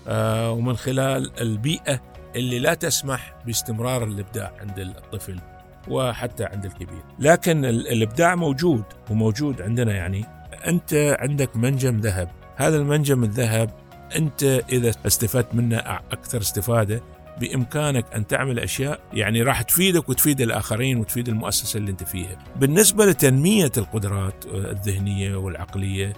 آه، 0.08 0.50
ومن 0.50 0.76
خلال 0.76 1.40
البيئة 1.40 2.00
اللي 2.36 2.58
لا 2.58 2.74
تسمح 2.74 3.34
باستمرار 3.46 4.04
الإبداع 4.04 4.52
عند 4.60 4.78
الطفل 4.78 5.40
وحتى 5.88 6.44
عند 6.44 6.64
الكبير. 6.64 7.02
لكن 7.18 7.64
الإبداع 7.64 8.34
موجود 8.34 8.84
وموجود 9.10 9.62
عندنا 9.62 9.92
يعني. 9.92 10.24
أنت 10.66 11.16
عندك 11.20 11.56
منجم 11.56 12.00
ذهب. 12.00 12.30
هذا 12.56 12.76
المنجم 12.76 13.24
الذهب 13.24 13.70
أنت 14.16 14.42
إذا 14.72 14.92
استفدت 15.06 15.54
منه 15.54 15.76
أكثر 16.12 16.40
استفادة 16.40 17.02
بإمكانك 17.40 18.14
أن 18.14 18.26
تعمل 18.26 18.58
أشياء 18.58 19.00
يعني 19.12 19.42
راح 19.42 19.62
تفيدك 19.62 20.08
وتفيد 20.08 20.40
الآخرين 20.40 20.98
وتفيد 20.98 21.28
المؤسسة 21.28 21.78
اللي 21.78 21.90
أنت 21.90 22.04
فيها. 22.04 22.38
بالنسبة 22.56 23.06
لتنمية 23.06 23.72
القدرات 23.76 24.44
الذهنية 24.46 25.36
والعقلية 25.36 26.12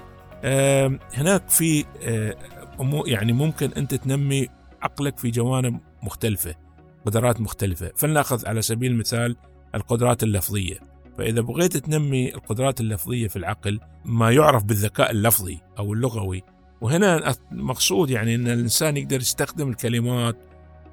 هناك 1.14 1.48
في 1.48 1.84
آه، 2.02 2.36
يعني 3.06 3.32
ممكن 3.32 3.70
أنت 3.76 3.94
تنمي 3.94 4.48
عقلك 4.82 5.18
في 5.18 5.30
جوانب 5.30 5.80
مختلفة 6.02 6.54
قدرات 7.06 7.40
مختلفة. 7.40 7.92
فلنأخذ 7.96 8.48
على 8.48 8.62
سبيل 8.62 8.92
المثال 8.92 9.36
القدرات 9.74 10.22
اللفظية. 10.22 10.78
فإذا 11.18 11.40
بغيت 11.40 11.76
تنمي 11.76 12.34
القدرات 12.34 12.80
اللفظية 12.80 13.28
في 13.28 13.36
العقل 13.36 13.80
ما 14.04 14.30
يعرف 14.30 14.64
بالذكاء 14.64 15.10
اللفظي 15.10 15.58
أو 15.78 15.92
اللغوي 15.92 16.42
وهنا 16.80 17.34
المقصود 17.52 18.10
يعني 18.10 18.34
أن 18.34 18.46
الإنسان 18.46 18.96
يقدر 18.96 19.20
يستخدم 19.20 19.68
الكلمات 19.68 20.36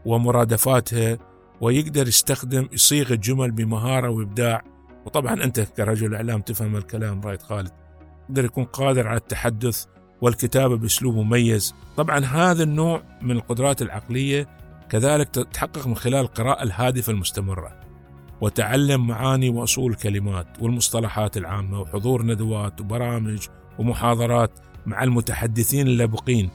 ومرادفاتها 0.05 1.17
ويقدر 1.61 2.07
يستخدم 2.07 2.67
يصيغ 2.71 3.13
الجمل 3.13 3.51
بمهارة 3.51 4.09
وإبداع. 4.09 4.63
وطبعا 5.05 5.43
أنت 5.43 5.59
كرجل 5.59 6.15
إعلام 6.15 6.41
تفهم 6.41 6.75
الكلام 6.75 7.21
رايد 7.21 7.41
خالد. 7.41 7.71
يقدر 8.29 8.45
يكون 8.45 8.63
قادر 8.63 9.07
على 9.07 9.17
التحدث 9.17 9.85
والكتابة 10.21 10.77
بأسلوب 10.77 11.15
مميز. 11.15 11.75
طبعا 11.97 12.25
هذا 12.25 12.63
النوع 12.63 13.03
من 13.21 13.31
القدرات 13.31 13.81
العقلية 13.81 14.47
كذلك 14.89 15.29
تتحقق 15.29 15.87
من 15.87 15.95
خلال 15.95 16.19
القراءة 16.19 16.63
الهادفة 16.63 17.11
المستمرة 17.11 17.79
وتعلم 18.41 19.07
معاني 19.07 19.49
وأصول 19.49 19.91
الكلمات 19.91 20.47
والمصطلحات 20.61 21.37
العامة 21.37 21.81
وحضور 21.81 22.23
ندوات 22.23 22.81
وبرامج 22.81 23.47
ومحاضرات 23.79 24.51
مع 24.87 25.03
المتحدثين 25.03 25.87
اللبقين. 25.87 26.49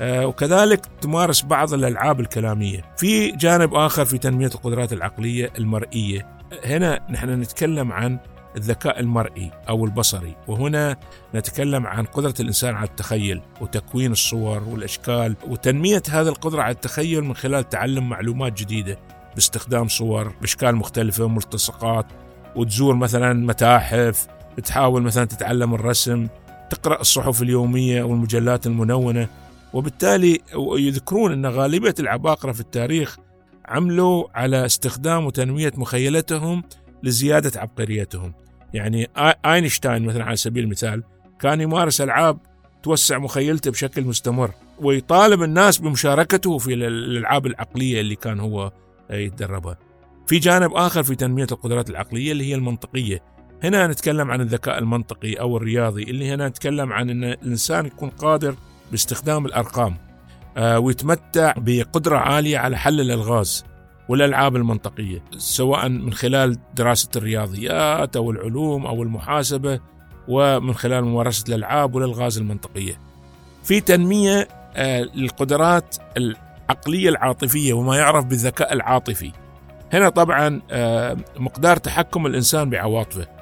آه، 0.00 0.26
وكذلك 0.26 0.86
تمارس 1.00 1.42
بعض 1.42 1.74
الألعاب 1.74 2.20
الكلامية. 2.20 2.84
في 2.96 3.30
جانب 3.30 3.74
آخر 3.74 4.04
في 4.04 4.18
تنمية 4.18 4.46
القدرات 4.46 4.92
العقلية 4.92 5.52
المرئية. 5.58 6.26
هنا 6.64 7.00
نحن 7.10 7.40
نتكلم 7.40 7.92
عن 7.92 8.18
الذكاء 8.56 9.00
المرئي 9.00 9.50
أو 9.68 9.84
البصري 9.84 10.36
وهنا 10.46 10.96
نتكلم 11.34 11.86
عن 11.86 12.04
قدرة 12.04 12.34
الإنسان 12.40 12.74
على 12.74 12.88
التخيل 12.88 13.42
وتكوين 13.60 14.12
الصور 14.12 14.62
والأشكال 14.64 15.36
وتنمية 15.48 16.02
هذه 16.10 16.28
القدرة 16.28 16.62
على 16.62 16.74
التخيل 16.74 17.24
من 17.24 17.36
خلال 17.36 17.68
تعلم 17.68 18.08
معلومات 18.08 18.52
جديدة 18.52 18.98
باستخدام 19.34 19.88
صور 19.88 20.32
بأشكال 20.40 20.76
مختلفة 20.76 21.24
وملتصقات 21.24 22.06
وتزور 22.56 22.94
مثلا 22.94 23.32
متاحف 23.32 24.26
تحاول 24.64 25.02
مثلا 25.02 25.24
تتعلم 25.24 25.74
الرسم 25.74 26.28
تقرأ 26.70 27.00
الصحف 27.00 27.42
اليومية 27.42 28.02
والمجلات 28.02 28.66
المنونة 28.66 29.28
وبالتالي 29.72 30.40
يذكرون 30.78 31.32
أن 31.32 31.46
غالبية 31.46 31.94
العباقرة 32.00 32.52
في 32.52 32.60
التاريخ 32.60 33.16
عملوا 33.64 34.24
على 34.34 34.66
استخدام 34.66 35.26
وتنمية 35.26 35.72
مخيلتهم 35.76 36.62
لزيادة 37.02 37.60
عبقريتهم 37.60 38.34
يعني 38.74 39.10
آينشتاين 39.46 40.04
مثلا 40.04 40.24
على 40.24 40.36
سبيل 40.36 40.64
المثال 40.64 41.02
كان 41.40 41.60
يمارس 41.60 42.00
ألعاب 42.00 42.38
توسع 42.82 43.18
مخيلته 43.18 43.70
بشكل 43.70 44.04
مستمر 44.04 44.50
ويطالب 44.80 45.42
الناس 45.42 45.78
بمشاركته 45.78 46.58
في 46.58 46.74
الألعاب 46.74 47.46
العقلية 47.46 48.00
اللي 48.00 48.16
كان 48.16 48.40
هو 48.40 48.72
يتدربها. 49.10 49.78
في 50.26 50.38
جانب 50.38 50.72
آخر 50.72 51.02
في 51.02 51.14
تنمية 51.14 51.46
القدرات 51.52 51.90
العقلية 51.90 52.32
اللي 52.32 52.44
هي 52.50 52.54
المنطقية. 52.54 53.22
هنا 53.64 53.86
نتكلم 53.86 54.30
عن 54.30 54.40
الذكاء 54.40 54.78
المنطقي 54.78 55.34
أو 55.34 55.56
الرياضي 55.56 56.02
اللي 56.02 56.30
هنا 56.30 56.48
نتكلم 56.48 56.92
عن 56.92 57.10
إن 57.10 57.24
الإنسان 57.24 57.86
يكون 57.86 58.10
قادر 58.10 58.54
باستخدام 58.90 59.46
الأرقام 59.46 59.96
آه، 60.56 60.78
ويتمتع 60.78 61.54
بقدرة 61.56 62.16
عالية 62.16 62.58
على 62.58 62.76
حل 62.76 63.00
الألغاز 63.00 63.64
والألعاب 64.08 64.56
المنطقية 64.56 65.22
سواء 65.38 65.88
من 65.88 66.12
خلال 66.12 66.58
دراسة 66.74 67.08
الرياضيات 67.16 68.16
أو 68.16 68.30
العلوم 68.30 68.86
أو 68.86 69.02
المحاسبة 69.02 69.80
ومن 70.28 70.74
خلال 70.74 71.04
ممارسة 71.04 71.44
الألعاب 71.48 71.94
والألغاز 71.94 72.38
المنطقية. 72.38 73.00
في 73.64 73.80
تنمية 73.80 74.48
آه، 74.76 75.02
للقدرات 75.14 75.96
العقلية 76.16 77.08
العاطفية 77.08 77.72
وما 77.72 77.96
يعرف 77.96 78.24
بالذكاء 78.24 78.72
العاطفي. 78.72 79.32
هنا 79.92 80.08
طبعا 80.08 80.60
آه، 80.70 81.16
مقدار 81.36 81.76
تحكم 81.76 82.26
الإنسان 82.26 82.70
بعواطفه 82.70 83.35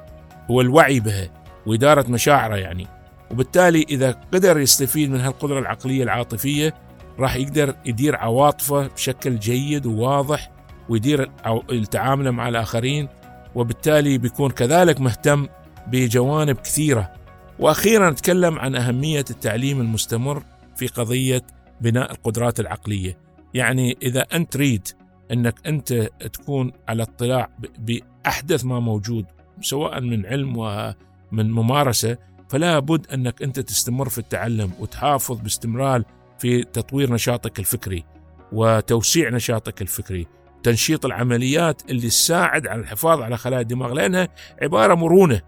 والوعي 0.49 1.01
بها 1.01 1.29
وإدارة 1.67 2.11
مشاعره 2.11 2.57
يعني. 2.57 2.87
وبالتالي 3.31 3.83
إذا 3.89 4.11
قدر 4.11 4.59
يستفيد 4.61 5.11
من 5.11 5.21
هالقدرة 5.21 5.59
العقلية 5.59 6.03
العاطفية 6.03 6.75
راح 7.19 7.37
يقدر 7.37 7.75
يدير 7.87 8.17
عواطفه 8.17 8.87
بشكل 8.87 9.39
جيد 9.39 9.87
وواضح 9.87 10.51
ويدير 10.89 11.31
التعامل 11.71 12.33
مع 12.33 12.49
الآخرين 12.49 13.09
وبالتالي 13.55 14.19
بيكون 14.19 14.51
كذلك 14.51 15.01
مهتم 15.01 15.49
بجوانب 15.87 16.57
كثيرة 16.57 17.13
وأخيرا 17.59 18.11
نتكلم 18.11 18.59
عن 18.59 18.77
أهمية 18.77 19.25
التعليم 19.31 19.81
المستمر 19.81 20.43
في 20.77 20.87
قضية 20.87 21.43
بناء 21.81 22.13
القدرات 22.13 22.61
العقلية 22.61 23.19
يعني 23.55 23.97
إذا 24.03 24.21
أنت 24.21 24.53
تريد 24.53 24.89
أنك 25.33 25.55
أنت 25.67 25.93
تكون 26.33 26.73
على 26.89 27.03
اطلاع 27.03 27.49
بأحدث 27.79 28.65
ما 28.65 28.81
موجود 28.81 29.27
سواء 29.61 30.01
من 30.01 30.27
علم 30.27 30.57
ومن 30.57 31.51
ممارسة 31.51 32.17
فلا 32.49 32.79
بد 32.79 33.07
أنك 33.07 33.43
أنت 33.43 33.61
تستمر 33.61 34.09
في 34.09 34.19
التعلم 34.19 34.71
وتحافظ 34.81 35.41
باستمرار 35.41 36.03
في 36.39 36.63
تطوير 36.63 37.13
نشاطك 37.13 37.59
الفكري 37.59 38.05
وتوسيع 38.53 39.31
نشاطك 39.31 39.83
الفكري. 39.83 40.27
تنشيط 40.63 41.07
العمليات 41.07 41.83
اللي 41.91 42.09
تساعد 42.09 42.67
على 42.67 42.81
الحفاظ 42.81 43.21
على 43.21 43.37
خلايا 43.37 43.61
الدماغ 43.61 43.93
لأنها 43.93 44.29
عبارة 44.63 44.95
مرونة. 44.95 45.41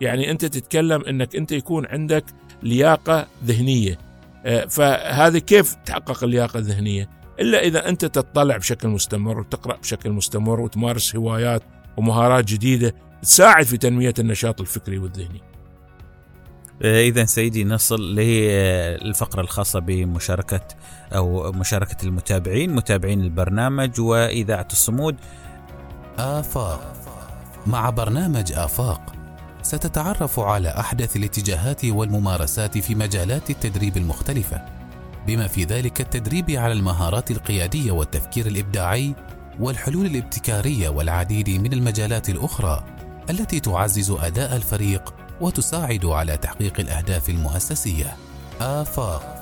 يعني 0.00 0.30
أنت 0.30 0.44
تتكلم 0.44 1.04
أنك 1.04 1.36
أنت 1.36 1.52
يكون 1.52 1.86
عندك 1.86 2.24
لياقة 2.62 3.26
ذهنية. 3.44 3.98
آه، 4.46 4.64
فهذه 4.66 5.38
كيف 5.38 5.74
تحقق 5.74 6.24
اللياقة 6.24 6.58
الذهنية؟ 6.58 7.08
إلا 7.40 7.62
إذا 7.62 7.88
أنت 7.88 8.04
تطلع 8.04 8.56
بشكل 8.56 8.88
مستمر 8.88 9.38
وتقرأ 9.38 9.76
بشكل 9.76 10.10
مستمر 10.10 10.60
وتمارس 10.60 11.16
هوايات 11.16 11.62
ومهارات 11.96 12.44
جديدة 12.44 12.94
تساعد 13.22 13.64
في 13.64 13.76
تنمية 13.76 14.14
النشاط 14.18 14.60
الفكري 14.60 14.98
والذهني. 14.98 15.42
آه، 16.82 17.00
إذا 17.02 17.24
سيدي 17.24 17.64
نصل 17.64 18.14
للفقرة 18.14 19.40
الخاصة 19.40 19.78
بمشاركة 19.78 20.60
أو 21.12 21.52
مشاركة 21.52 21.96
المتابعين 22.04 22.74
متابعين 22.74 23.20
البرنامج 23.20 24.00
وإذاعة 24.00 24.68
الصمود. 24.72 25.16
آفاق. 26.18 26.92
مع 27.66 27.90
برنامج 27.90 28.52
آفاق 28.52 29.12
ستتعرف 29.62 30.40
على 30.40 30.68
أحدث 30.68 31.16
الاتجاهات 31.16 31.84
والممارسات 31.84 32.78
في 32.78 32.94
مجالات 32.94 33.50
التدريب 33.50 33.96
المختلفة 33.96 34.64
بما 35.26 35.46
في 35.46 35.64
ذلك 35.64 36.00
التدريب 36.00 36.50
على 36.50 36.72
المهارات 36.72 37.30
القيادية 37.30 37.92
والتفكير 37.92 38.46
الإبداعي 38.46 39.14
والحلول 39.60 40.06
الابتكارية 40.06 40.88
والعديد 40.88 41.50
من 41.50 41.72
المجالات 41.72 42.28
الأخرى. 42.28 42.84
التي 43.30 43.60
تعزز 43.60 44.10
أداء 44.10 44.56
الفريق 44.56 45.14
وتساعد 45.40 46.06
على 46.06 46.36
تحقيق 46.36 46.80
الأهداف 46.80 47.28
المؤسسية. 47.28 48.16
آفاق. 48.60 49.36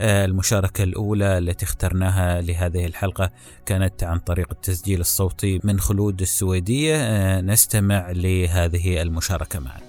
المشاركة 0.00 0.84
الأولى 0.84 1.38
التي 1.38 1.64
اخترناها 1.64 2.40
لهذه 2.40 2.86
الحلقة 2.86 3.30
كانت 3.66 4.04
عن 4.04 4.18
طريق 4.18 4.48
التسجيل 4.50 5.00
الصوتي 5.00 5.60
من 5.64 5.80
خلود 5.80 6.20
السويدية. 6.20 6.96
آه، 6.96 7.40
نستمع 7.40 8.10
لهذه 8.10 9.02
المشاركة 9.02 9.58
معا. 9.58 9.80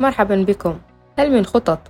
مرحبا 0.00 0.42
بكم. 0.42 0.78
هل 1.18 1.32
من 1.32 1.46
خطط 1.46 1.80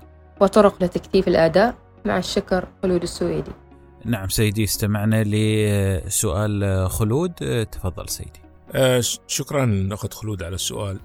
وطرق 0.40 0.82
لتكثيف 0.82 1.28
الأداء 1.28 1.74
مع 2.04 2.18
الشكر 2.18 2.68
خلود 2.82 3.02
السويدي؟ 3.02 3.67
نعم 4.04 4.28
سيدي 4.28 4.64
استمعنا 4.64 5.24
لسؤال 5.26 6.90
خلود. 6.90 7.32
تفضل 7.72 8.08
سيدي. 8.08 8.40
آه 8.74 9.02
شكرا 9.26 9.88
اخت 9.92 10.14
خلود 10.14 10.42
على 10.42 10.54
السؤال. 10.54 11.00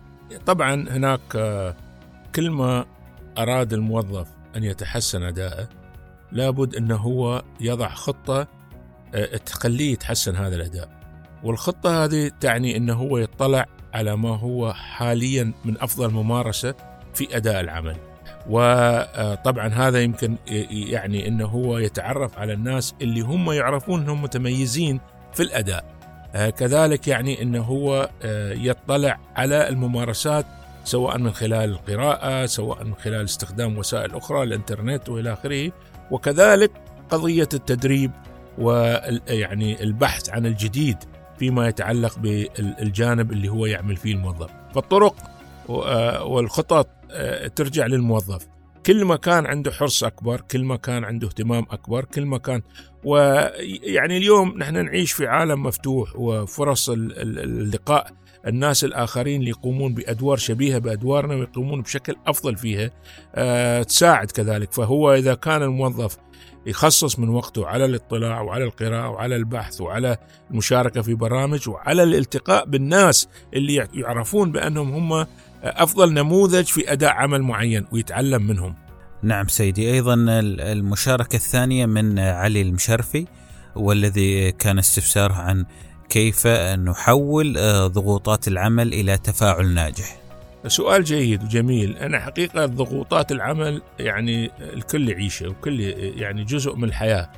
طبعا 0.46 0.90
هناك 0.90 1.36
آه 1.36 1.76
كل 2.36 2.50
ما 2.50 2.86
أراد 3.38 3.74
الموظف 3.74 4.28
أن 4.56 4.64
يتحسن 4.64 5.24
أداءه. 5.24 5.70
لابد 6.32 6.76
انه 6.76 6.96
هو 6.96 7.44
يضع 7.60 7.90
خطة 7.90 8.48
آه 9.16 9.38
تخليه 9.38 9.94
يتحسن 9.94 10.36
هذا 10.36 10.56
الأداء. 10.56 10.90
والخطة 11.44 12.04
هذه 12.04 12.32
تعني 12.40 12.78
انه 12.78 12.94
هو 12.94 13.18
يطلع 13.18 13.66
على 13.94 14.18
ما 14.18 14.38
هو 14.38 14.74
حاليا 14.74 15.54
من 15.66 15.82
أفضل 15.82 16.12
ممارسة 16.12 16.76
في 17.14 17.38
أداء 17.38 17.60
العمل. 17.60 17.98
وطبعا 18.50 19.68
هذا 19.68 20.02
يمكن 20.02 20.36
يعني 20.70 21.28
إنه 21.28 21.46
هو 21.46 21.78
يتعرف 21.78 22.40
على 22.40 22.54
الناس 22.54 22.96
اللي 23.02 23.22
هم 23.22 23.52
يعرفون 23.52 24.02
إنهم 24.02 24.22
متميزين 24.22 25.00
في 25.34 25.44
الأداء. 25.44 25.86
آه، 26.36 26.50
كذلك 26.50 27.08
يعني 27.08 27.42
إنه 27.42 27.62
هو 27.62 28.10
آه، 28.24 28.54
يطلع 28.54 29.20
على 29.36 29.70
الممارسات 29.70 30.46
سواء 30.84 31.18
من 31.18 31.32
خلال 31.32 31.70
القراءة 31.70 32.46
سواء 32.46 32.84
من 32.84 32.96
خلال 32.96 33.24
استخدام 33.24 33.78
وسائل 33.78 34.16
أخرى 34.16 34.44
الإنترنت 34.44 35.10
وإلى 35.10 35.34
آخره. 35.34 35.72
وكذلك 36.12 36.72
قضية 37.10 37.50
التدريب 37.54 38.12
ويعني 38.58 39.84
البحث 39.84 40.30
عن 40.30 40.46
الجديد 40.46 40.98
فيما 41.40 41.68
يتعلق 41.68 42.20
بالجانب 42.20 43.32
اللي 43.32 43.50
هو 43.50 43.66
يعمل 43.66 43.96
فيه 43.96 44.14
الموظف. 44.14 44.50
فالطرق 44.76 45.16
آه، 45.70 46.24
والخطط 46.24 46.88
ترجع 47.56 47.86
للموظف. 47.86 48.48
كل 48.86 49.06
ما 49.06 49.16
كان 49.16 49.46
عنده 49.46 49.72
حرص 49.72 50.04
أكبر 50.04 50.42
كل 50.42 50.64
ما 50.64 50.76
كان 50.76 51.04
عنده 51.04 51.28
اهتمام 51.28 51.66
أكبر 51.72 52.06
كل 52.06 52.26
ما 52.26 52.38
كان 52.38 52.62
ويعني 53.04 54.18
اليوم 54.18 54.58
نحن 54.58 54.86
نعيش 54.86 55.12
في 55.12 55.28
عالم 55.28 55.64
مفتوح 55.64 56.16
وفرص 56.16 56.90
اللقاء 56.90 58.08
الناس 58.48 58.84
الآخرين 58.84 59.40
اللي 59.40 59.50
يقومون 59.50 59.94
بأدوار 59.94 60.38
شبيهة 60.38 60.80
بأدوارنا 60.80 61.36
ويقومون 61.36 61.82
بشكل 61.82 62.16
أفضل 62.28 62.58
فيها 62.58 62.92
أه 63.36 63.84
تساعد 63.84 64.32
كذلك. 64.32 64.74
فهو 64.74 65.14
إذا 65.14 65.34
كان 65.34 65.64
الموظف 65.64 66.18
يخصص 66.66 67.20
من 67.20 67.30
وقته 67.30 67.68
على 67.68 67.86
الاطلاع 67.86 68.42
وعلى 68.42 68.64
القراءة 68.64 69.10
وعلى 69.10 69.36
البحث 69.36 69.82
وعلى 69.82 70.18
المشاركة 70.52 71.02
في 71.02 71.14
برامج 71.14 71.70
وعلى 71.70 72.04
الالتقاء 72.04 72.66
بالناس 72.66 73.28
اللي 73.54 73.88
يعرفون 73.94 74.52
بأنهم 74.52 74.94
هم 74.94 75.26
أفضل 75.64 76.14
نموذج 76.14 76.66
في 76.66 76.92
أداء 76.92 77.12
عمل 77.12 77.42
معين 77.42 77.86
ويتعلم 77.92 78.48
منهم. 78.48 78.76
نعم 79.24 79.48
سيدي 79.48 79.94
أيضا 79.94 80.16
المشاركة 80.20 81.36
الثانية 81.36 81.86
من 81.86 82.20
علي 82.20 82.62
المشرفي 82.62 83.26
والذي 83.76 84.52
كان 84.52 84.80
استفساره 84.80 85.34
عن 85.34 85.66
كيف 86.10 86.48
نحول 86.48 87.58
آه، 87.58 87.88
ضغوطات 87.88 88.48
العمل 88.48 88.94
إلى 88.94 89.18
تفاعل 89.18 89.74
ناجح. 89.74 90.24
سؤال 90.68 91.04
جيد 91.04 91.44
وجميل 91.44 91.98
أنا 91.98 92.20
حقيقة 92.20 92.66
ضغوطات 92.66 93.32
العمل 93.32 93.82
يعني 94.00 94.52
الكل 94.60 95.10
يعيشه 95.10 95.50
وكل 95.50 95.80
يعني 96.18 96.44
جزء 96.44 96.76
من 96.76 96.84
الحياة 96.84 97.30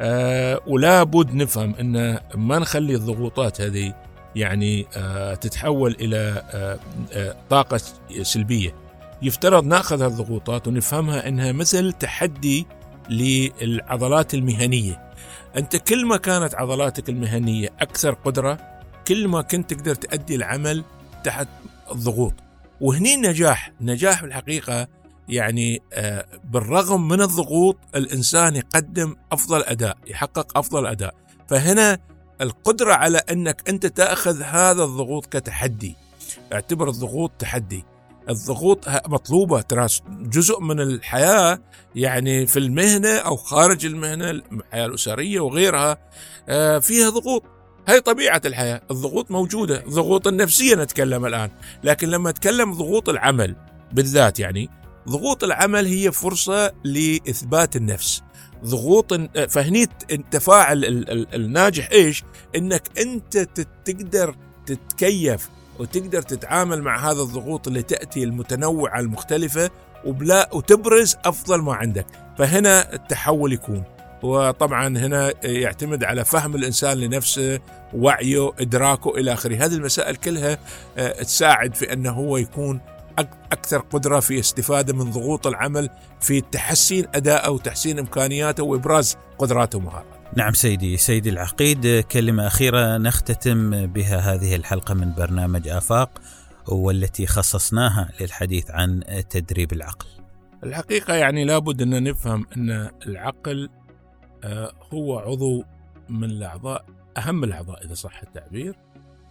أه 0.00 0.60
ولا 0.66 1.02
بد 1.02 1.34
نفهم 1.34 1.74
أن 1.74 2.18
ما 2.34 2.58
نخلي 2.58 2.94
الضغوطات 2.94 3.60
هذه 3.60 3.94
يعني 4.36 4.86
آه، 4.96 5.34
تتحول 5.34 5.96
إلى 6.00 6.44
آه، 6.50 6.78
آه، 7.12 7.36
طاقة 7.50 7.80
سلبية. 8.22 8.74
يفترض 9.22 9.64
نأخذ 9.64 10.02
هالضغوطات 10.02 10.68
ونفهمها 10.68 11.28
إنها 11.28 11.52
مثل 11.52 11.92
تحدي 11.92 12.66
للعضلات 13.10 14.34
المهنية. 14.34 15.12
أنت 15.56 15.76
كل 15.76 16.06
ما 16.06 16.16
كانت 16.16 16.54
عضلاتك 16.54 17.08
المهنية 17.08 17.68
أكثر 17.80 18.12
قدرة 18.12 18.58
كل 19.08 19.28
ما 19.28 19.42
كنت 19.42 19.74
تقدر 19.74 19.94
تؤدي 19.94 20.34
العمل 20.34 20.84
تحت 21.24 21.48
الضغوط. 21.92 22.34
وهني 22.80 23.14
النجاح. 23.14 23.72
النجاح 23.80 24.22
بالحقيقة 24.22 24.88
يعني 25.28 25.82
بالرغم 26.44 27.08
من 27.08 27.22
الضغوط 27.22 27.78
الإنسان 27.94 28.56
يقدم 28.56 29.16
أفضل 29.32 29.62
أداء 29.62 29.96
يحقق 30.06 30.58
أفضل 30.58 30.86
أداء. 30.86 31.14
فهنا 31.48 31.98
القدرة 32.42 32.92
على 32.92 33.18
أنك 33.18 33.68
أنت 33.68 33.86
تأخذ 33.86 34.42
هذا 34.42 34.84
الضغوط 34.84 35.26
كتحدي. 35.26 35.96
اعتبر 36.52 36.88
الضغوط 36.88 37.30
تحدي. 37.38 37.84
الضغوط 38.28 38.88
مطلوبة. 38.88 39.60
ترى 39.60 39.86
جزء 40.08 40.60
من 40.60 40.80
الحياة 40.80 41.58
يعني 41.94 42.46
في 42.46 42.58
المهنة 42.58 43.16
أو 43.16 43.36
خارج 43.36 43.86
المهنة 43.86 44.30
الحياة 44.30 44.86
الأسرية 44.86 45.40
وغيرها 45.40 45.98
آه، 46.48 46.78
فيها 46.78 47.10
ضغوط. 47.10 47.42
هي 47.88 48.00
طبيعة 48.00 48.42
الحياة. 48.44 48.82
الضغوط 48.90 49.30
موجودة. 49.30 49.84
الضغوط 49.84 50.26
النفسية 50.26 50.74
نتكلم 50.74 51.26
الآن. 51.26 51.50
لكن 51.84 52.08
لما 52.08 52.30
نتكلم 52.30 52.74
ضغوط 52.74 53.08
العمل 53.08 53.56
بالذات 53.92 54.40
يعني 54.40 54.68
ضغوط 55.08 55.44
العمل 55.44 55.86
هي 55.86 56.12
فرصة 56.12 56.72
لإثبات 56.84 57.76
النفس. 57.76 58.22
ضغوط 58.64 59.14
فهني 59.48 59.86
التفاعل 60.10 60.84
الناجح 61.34 61.88
إيش؟ 61.92 62.24
إنك 62.56 62.82
أنت 62.98 63.38
تقدر 63.84 64.34
تتكيف 64.66 65.48
وتقدر 65.78 66.22
تتعامل 66.22 66.82
مع 66.82 67.10
هذا 67.10 67.22
الضغوط 67.22 67.68
اللي 67.68 67.82
تأتي 67.82 68.24
المتنوعة 68.24 69.00
المختلفة 69.00 69.70
وبلا 70.04 70.48
وتبرز 70.52 71.16
أفضل 71.24 71.60
ما 71.60 71.74
عندك، 71.74 72.06
فهنا 72.38 72.94
التحول 72.94 73.52
يكون. 73.52 73.84
وطبعا 74.22 74.98
هنا 74.98 75.32
يعتمد 75.46 76.04
على 76.04 76.24
فهم 76.24 76.54
الإنسان 76.54 76.98
لنفسه 76.98 77.60
وعيه 77.94 78.52
إدراكه 78.60 79.10
إلى 79.16 79.32
آخره 79.32 79.64
هذه 79.64 79.74
المسائل 79.74 80.16
كلها 80.16 80.58
آه، 80.98 81.22
تساعد 81.22 81.74
في 81.74 81.92
أنه 81.92 82.10
هو 82.10 82.36
يكون 82.36 82.80
أكثر 83.52 83.78
قدرة 83.78 84.20
في 84.20 84.38
استفادة 84.38 84.94
من 84.94 85.10
ضغوط 85.10 85.46
العمل 85.46 85.88
في 86.20 86.40
تحسين 86.40 87.04
ادائه 87.14 87.50
وتحسين 87.50 87.98
إمكانياته 87.98 88.62
وإبراز 88.64 89.16
قدراته 89.38 89.78
ومهاراته. 89.78 90.22
نعم 90.36 90.52
سيدي 90.52 90.96
سيدي 90.96 91.30
العقيد 91.30 92.00
كلمة 92.00 92.46
أخيرة 92.46 92.96
نختتم 92.98 93.86
بها 93.86 94.34
هذه 94.34 94.56
الحلقة 94.56 94.94
من 94.94 95.14
برنامج 95.14 95.68
آفاق 95.68 96.10
والتي 96.68 97.26
خصصناها 97.26 98.10
للحديث 98.20 98.70
عن 98.70 99.00
تدريب 99.30 99.72
العقل. 99.72 100.06
الحقيقة 100.64 101.14
يعني 101.14 101.44
لابد 101.44 101.82
أن 101.82 102.02
نفهم 102.02 102.46
أن 102.56 102.90
العقل 103.06 103.68
آه، 104.44 104.72
هو 104.92 105.18
عضو 105.18 105.64
من 106.08 106.30
الأعضاء 106.30 106.84
أهم 107.16 107.44
الأعضاء 107.44 107.84
إذا 107.84 107.94
صح 107.94 108.22
التعبير 108.22 108.76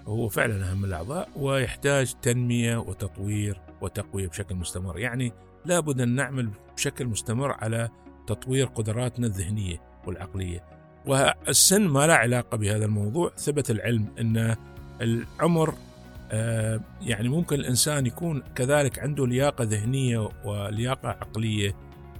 هو 0.07 0.29
فعلا 0.29 0.71
أهم 0.71 0.85
الأعضاء 0.85 1.29
ويحتاج 1.35 2.13
تنمية 2.21 2.77
وتطوير 2.77 3.61
وتقوية 3.81 4.27
بشكل 4.27 4.55
مستمر، 4.55 4.99
يعني 4.99 5.33
لابد 5.65 6.01
أن 6.01 6.09
نعمل 6.09 6.49
بشكل 6.75 7.07
مستمر 7.07 7.51
على 7.51 7.89
تطوير 8.27 8.65
قدراتنا 8.65 9.27
الذهنية 9.27 9.81
والعقلية. 10.05 10.63
والسن 11.05 11.87
ما 11.87 12.07
لا 12.07 12.15
علاقة 12.15 12.57
بهذا 12.57 12.85
الموضوع، 12.85 13.31
ثبت 13.37 13.71
العلم 13.71 14.05
أن 14.19 14.55
العمر 15.01 15.73
آه، 16.33 16.79
يعني 17.01 17.29
ممكن 17.29 17.55
الإنسان 17.55 18.05
يكون 18.05 18.43
كذلك 18.55 18.99
عنده 18.99 19.27
لياقة 19.27 19.63
ذهنية 19.63 20.29
ولياقة 20.45 21.09
عقلية 21.09 21.75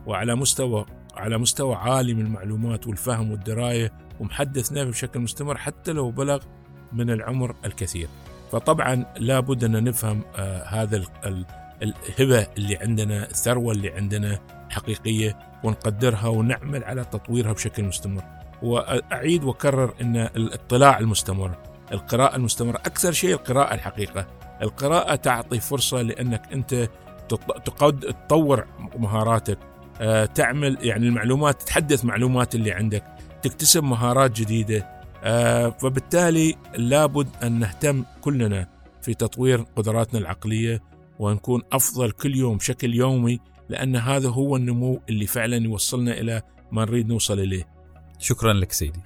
وعلى 0.06 0.36
مستوى 0.36 0.86
على 1.15 1.38
مستوى 1.38 1.76
عالي 1.76 2.13
من 2.13 2.26
المعلومات 2.26 2.88
والفهم 2.88 3.32
والدراية 3.32 3.93
ومحدث 4.19 4.71
نفسه 4.71 4.89
بشكل 4.89 5.19
مستمر 5.19 5.58
حتى 5.58 5.91
لو 5.91 6.12
بلغ 6.12 6.43
من 6.93 7.10
العمر 7.10 7.56
الكثير. 7.65 8.08
فطبعا 8.51 9.05
لابد 9.17 9.63
أن 9.63 9.83
نفهم 9.83 10.23
آه 10.35 10.63
هذا 10.63 11.03
الهبة 11.81 12.47
اللي 12.57 12.77
عندنا، 12.77 13.29
الثروة 13.29 13.71
اللي 13.73 13.89
عندنا 13.89 14.39
حقيقية 14.69 15.39
ونقدرها 15.63 16.27
ونعمل 16.27 16.83
على 16.83 17.03
تطويرها 17.03 17.53
بشكل 17.53 17.83
مستمر. 17.83 18.23
وأعيد 18.63 19.43
وأكرر 19.43 19.93
إن 20.01 20.17
الاطلاع 20.17 20.99
المستمر، 20.99 21.51
القراءة 21.91 22.35
المستمرة، 22.35 22.77
أكثر 22.77 23.11
شيء 23.11 23.33
القراءة 23.33 23.73
الحقيقة. 23.73 24.27
القراءة 24.61 25.15
تعطي 25.15 25.59
فرصة 25.59 26.01
لأنك 26.01 26.53
أنت 26.53 26.89
تطور 27.27 28.65
مهاراتك 28.95 29.57
آه، 30.01 30.25
تعمل 30.25 30.77
يعني 30.81 31.07
المعلومات 31.07 31.61
تتحدث 31.61 32.05
معلومات 32.05 32.55
اللي 32.55 32.71
عندك 32.71 33.03
تكتسب 33.41 33.83
مهارات 33.83 34.31
جديدة 34.31 35.00
فبالتالي 35.79 36.55
لابد 36.75 37.27
أن 37.43 37.60
نهتم 37.60 38.03
كلنا 38.21 38.67
في 39.01 39.13
تطوير 39.13 39.62
قدراتنا 39.75 40.19
العقلية 40.19 40.84
ونكون 41.19 41.62
أفضل 41.71 42.12
كل 42.12 42.36
يوم 42.36 42.57
بشكل 42.57 42.95
يومي 42.95 43.39
لأن 43.69 43.95
هذا 43.95 44.29
هو 44.29 44.55
النمو 44.55 45.01
اللي 45.10 45.27
فعلا 45.27 45.57
يوصلنا 45.57 46.19
إلى 46.19 46.41
ما 46.71 46.86
نريد 46.86 47.07
نوصل 47.07 47.39
إليه. 47.39 47.67
شكرا 48.19 48.53
لك 48.53 48.71
سيدي. 48.71 48.99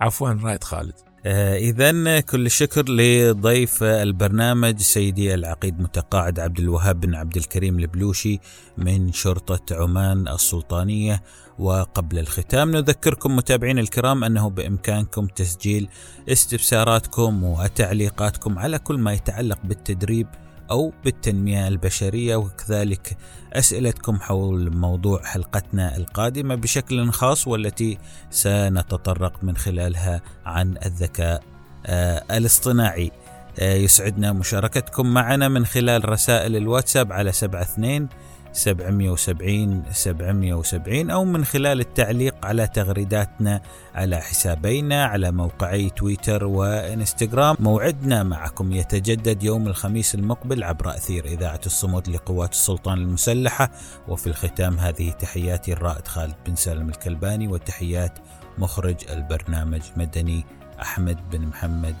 عفوا 0.00 0.28
رائد 0.28 0.64
خالد. 0.64 0.94
آه 1.26 1.56
إذا 1.56 2.20
كل 2.20 2.46
الشكر 2.46 2.84
لضيف 2.88 3.82
البرنامج 3.82 4.78
سيدي 4.78 5.34
العقيد 5.34 5.80
متقاعد 5.80 6.40
عبد 6.40 6.58
الوهاب 6.58 7.00
بن 7.00 7.14
عبد 7.14 7.36
الكريم 7.36 7.78
البلوشي 7.78 8.38
من 8.78 9.12
شرطة 9.12 9.76
عمان 9.76 10.28
السلطانية 10.28 11.22
وقبل 11.58 12.18
الختام 12.18 12.70
نذكركم 12.70 13.36
متابعين 13.36 13.78
الكرام 13.78 14.24
أنه 14.24 14.50
بإمكانكم 14.50 15.26
تسجيل 15.26 15.88
استفساراتكم 16.28 17.44
وتعليقاتكم 17.44 18.58
على 18.58 18.78
كل 18.78 18.98
ما 18.98 19.12
يتعلق 19.12 19.58
بالتدريب 19.64 20.26
أو 20.70 20.92
بالتنمية 21.04 21.68
البشرية 21.68 22.36
وكذلك 22.36 23.16
أسئلتكم 23.52 24.20
حول 24.20 24.76
موضوع 24.76 25.22
حلقتنا 25.22 25.96
القادمة 25.96 26.54
بشكل 26.54 27.10
خاص 27.10 27.48
والتي 27.48 27.98
سنتطرق 28.30 29.44
من 29.44 29.56
خلالها 29.56 30.22
عن 30.46 30.76
الذكاء 30.86 31.42
آه 31.86 32.36
الاصطناعي. 32.36 33.12
آه 33.58 33.74
يسعدنا 33.74 34.32
مشاركتكم 34.32 35.06
معنا 35.06 35.48
من 35.48 35.66
خلال 35.66 36.08
رسائل 36.08 36.56
الواتساب 36.56 37.12
على 37.12 37.30
72 37.30 38.08
770 38.56 39.82
770 39.92 41.10
أو 41.10 41.24
من 41.24 41.44
خلال 41.44 41.80
التعليق 41.80 42.46
على 42.46 42.66
تغريداتنا 42.66 43.60
على 43.94 44.16
حسابينا 44.16 45.04
على 45.04 45.30
موقعي 45.30 45.90
تويتر 45.90 46.44
وإنستغرام. 46.44 47.56
موعدنا 47.60 48.22
معكم 48.22 48.72
يتجدد 48.72 49.42
يوم 49.42 49.66
الخميس 49.66 50.14
المقبل 50.14 50.64
عبر 50.64 50.90
أثير 50.90 51.24
إذاعة 51.24 51.60
الصمود 51.66 52.08
لقوات 52.08 52.52
السلطان 52.52 52.98
المسلحة. 52.98 53.70
وفي 54.08 54.26
الختام 54.26 54.78
هذه 54.78 55.10
تحياتي 55.10 55.72
الرائد 55.72 56.08
خالد 56.08 56.34
بن 56.46 56.54
سالم 56.54 56.88
الكلباني 56.88 57.48
وتحيات 57.48 58.18
مخرج 58.58 58.96
البرنامج 59.10 59.82
مدني 59.96 60.44
أحمد 60.82 61.30
بن 61.30 61.46
محمد 61.46 61.96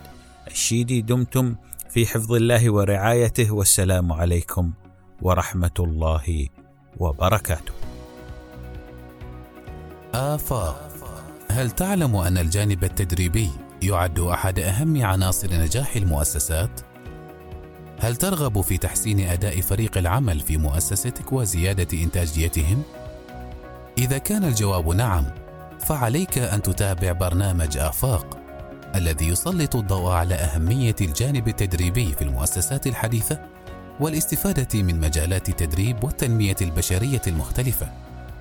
الشيدي. 0.46 1.02
دمتم 1.02 1.54
في 1.90 2.06
حفظ 2.06 2.32
الله 2.32 2.70
ورعايته 2.70 3.54
والسلام 3.54 4.12
عليكم 4.12 4.72
ورحمة 5.22 5.76
الله 5.80 6.46
وبركاته. 6.98 7.72
آفاق 10.14 10.90
هل 11.50 11.70
تعلم 11.70 12.16
أن 12.16 12.38
الجانب 12.38 12.84
التدريبي 12.84 13.50
يعد 13.82 14.18
أحد 14.18 14.58
أهم 14.58 15.04
عناصر 15.04 15.52
نجاح 15.52 15.96
المؤسسات؟ 15.96 16.80
هل 18.00 18.16
ترغب 18.16 18.60
في 18.60 18.78
تحسين 18.78 19.20
أداء 19.20 19.60
فريق 19.60 19.98
العمل 19.98 20.40
في 20.40 20.56
مؤسستك 20.56 21.32
وزيادة 21.32 22.02
إنتاجيتهم؟ 22.02 22.82
إذا 23.98 24.18
كان 24.18 24.44
الجواب 24.44 24.88
نعم، 24.88 25.24
فعليك 25.80 26.38
أن 26.38 26.62
تتابع 26.62 27.12
برنامج 27.12 27.78
آفاق 27.78 28.38
الذي 28.94 29.28
يسلط 29.28 29.76
الضوء 29.76 30.10
على 30.10 30.34
أهمية 30.34 30.96
الجانب 31.00 31.48
التدريبي 31.48 32.12
في 32.12 32.22
المؤسسات 32.22 32.86
الحديثة 32.86 33.55
والاستفادة 34.00 34.82
من 34.82 35.00
مجالات 35.00 35.48
التدريب 35.48 36.04
والتنمية 36.04 36.56
البشرية 36.62 37.22
المختلفة 37.26 37.88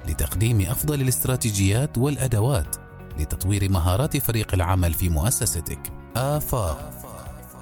لتقديم 0.07 0.61
أفضل 0.61 1.01
الاستراتيجيات 1.01 1.97
والأدوات 1.97 2.75
لتطوير 3.19 3.71
مهارات 3.71 4.17
فريق 4.17 4.53
العمل 4.53 4.93
في 4.93 5.09
مؤسستك. 5.09 5.79
آفاق 6.15 6.91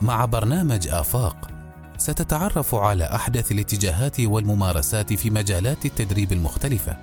مع 0.01 0.25
برنامج 0.25 0.87
آفاق 0.87 1.49
ستتعرف 1.97 2.75
على 2.75 3.03
أحدث 3.03 3.51
الاتجاهات 3.51 4.19
والممارسات 4.19 5.13
في 5.13 5.29
مجالات 5.29 5.85
التدريب 5.85 6.31
المختلفة 6.31 6.97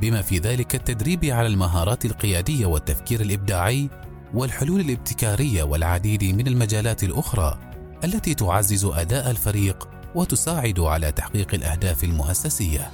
بما 0.00 0.22
في 0.22 0.38
ذلك 0.38 0.74
التدريب 0.74 1.24
على 1.24 1.46
المهارات 1.46 2.04
القيادية 2.04 2.66
والتفكير 2.66 3.20
الإبداعي 3.20 3.88
والحلول 4.34 4.80
الابتكارية 4.80 5.62
والعديد 5.62 6.24
من 6.24 6.46
المجالات 6.46 7.04
الأخرى 7.04 7.58
التي 8.04 8.34
تعزز 8.34 8.84
أداء 8.84 9.30
الفريق 9.30 9.88
وتساعد 10.14 10.80
على 10.80 11.12
تحقيق 11.12 11.54
الأهداف 11.54 12.04
المؤسسية. 12.04 12.90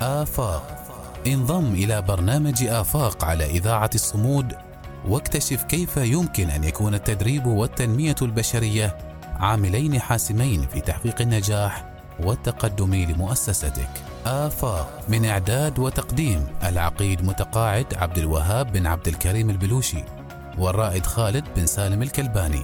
آفاق 0.00 0.76
انضم 1.26 1.74
إلى 1.74 2.02
برنامج 2.02 2.64
آفاق 2.64 3.24
على 3.24 3.44
إذاعة 3.44 3.90
الصمود 3.94 4.52
واكتشف 5.08 5.62
كيف 5.62 5.96
يمكن 5.96 6.50
أن 6.50 6.64
يكون 6.64 6.94
التدريب 6.94 7.46
والتنمية 7.46 8.14
البشرية 8.22 8.96
عاملين 9.36 10.00
حاسمين 10.00 10.66
في 10.66 10.80
تحقيق 10.80 11.20
النجاح 11.20 11.92
والتقدم 12.20 12.94
لمؤسستك. 12.94 13.90
آفاق 14.26 15.00
من 15.08 15.24
إعداد 15.24 15.78
وتقديم 15.78 16.46
العقيد 16.64 17.24
متقاعد 17.24 17.94
عبد 17.94 18.18
الوهاب 18.18 18.72
بن 18.72 18.86
عبد 18.86 19.08
الكريم 19.08 19.50
البلوشي 19.50 20.04
والرائد 20.58 21.06
خالد 21.06 21.44
بن 21.56 21.66
سالم 21.66 22.02
الكلباني 22.02 22.62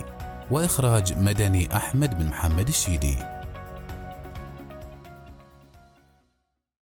وإخراج 0.50 1.18
مدني 1.18 1.76
أحمد 1.76 2.18
بن 2.18 2.26
محمد 2.26 2.68
الشيدي 2.68 3.16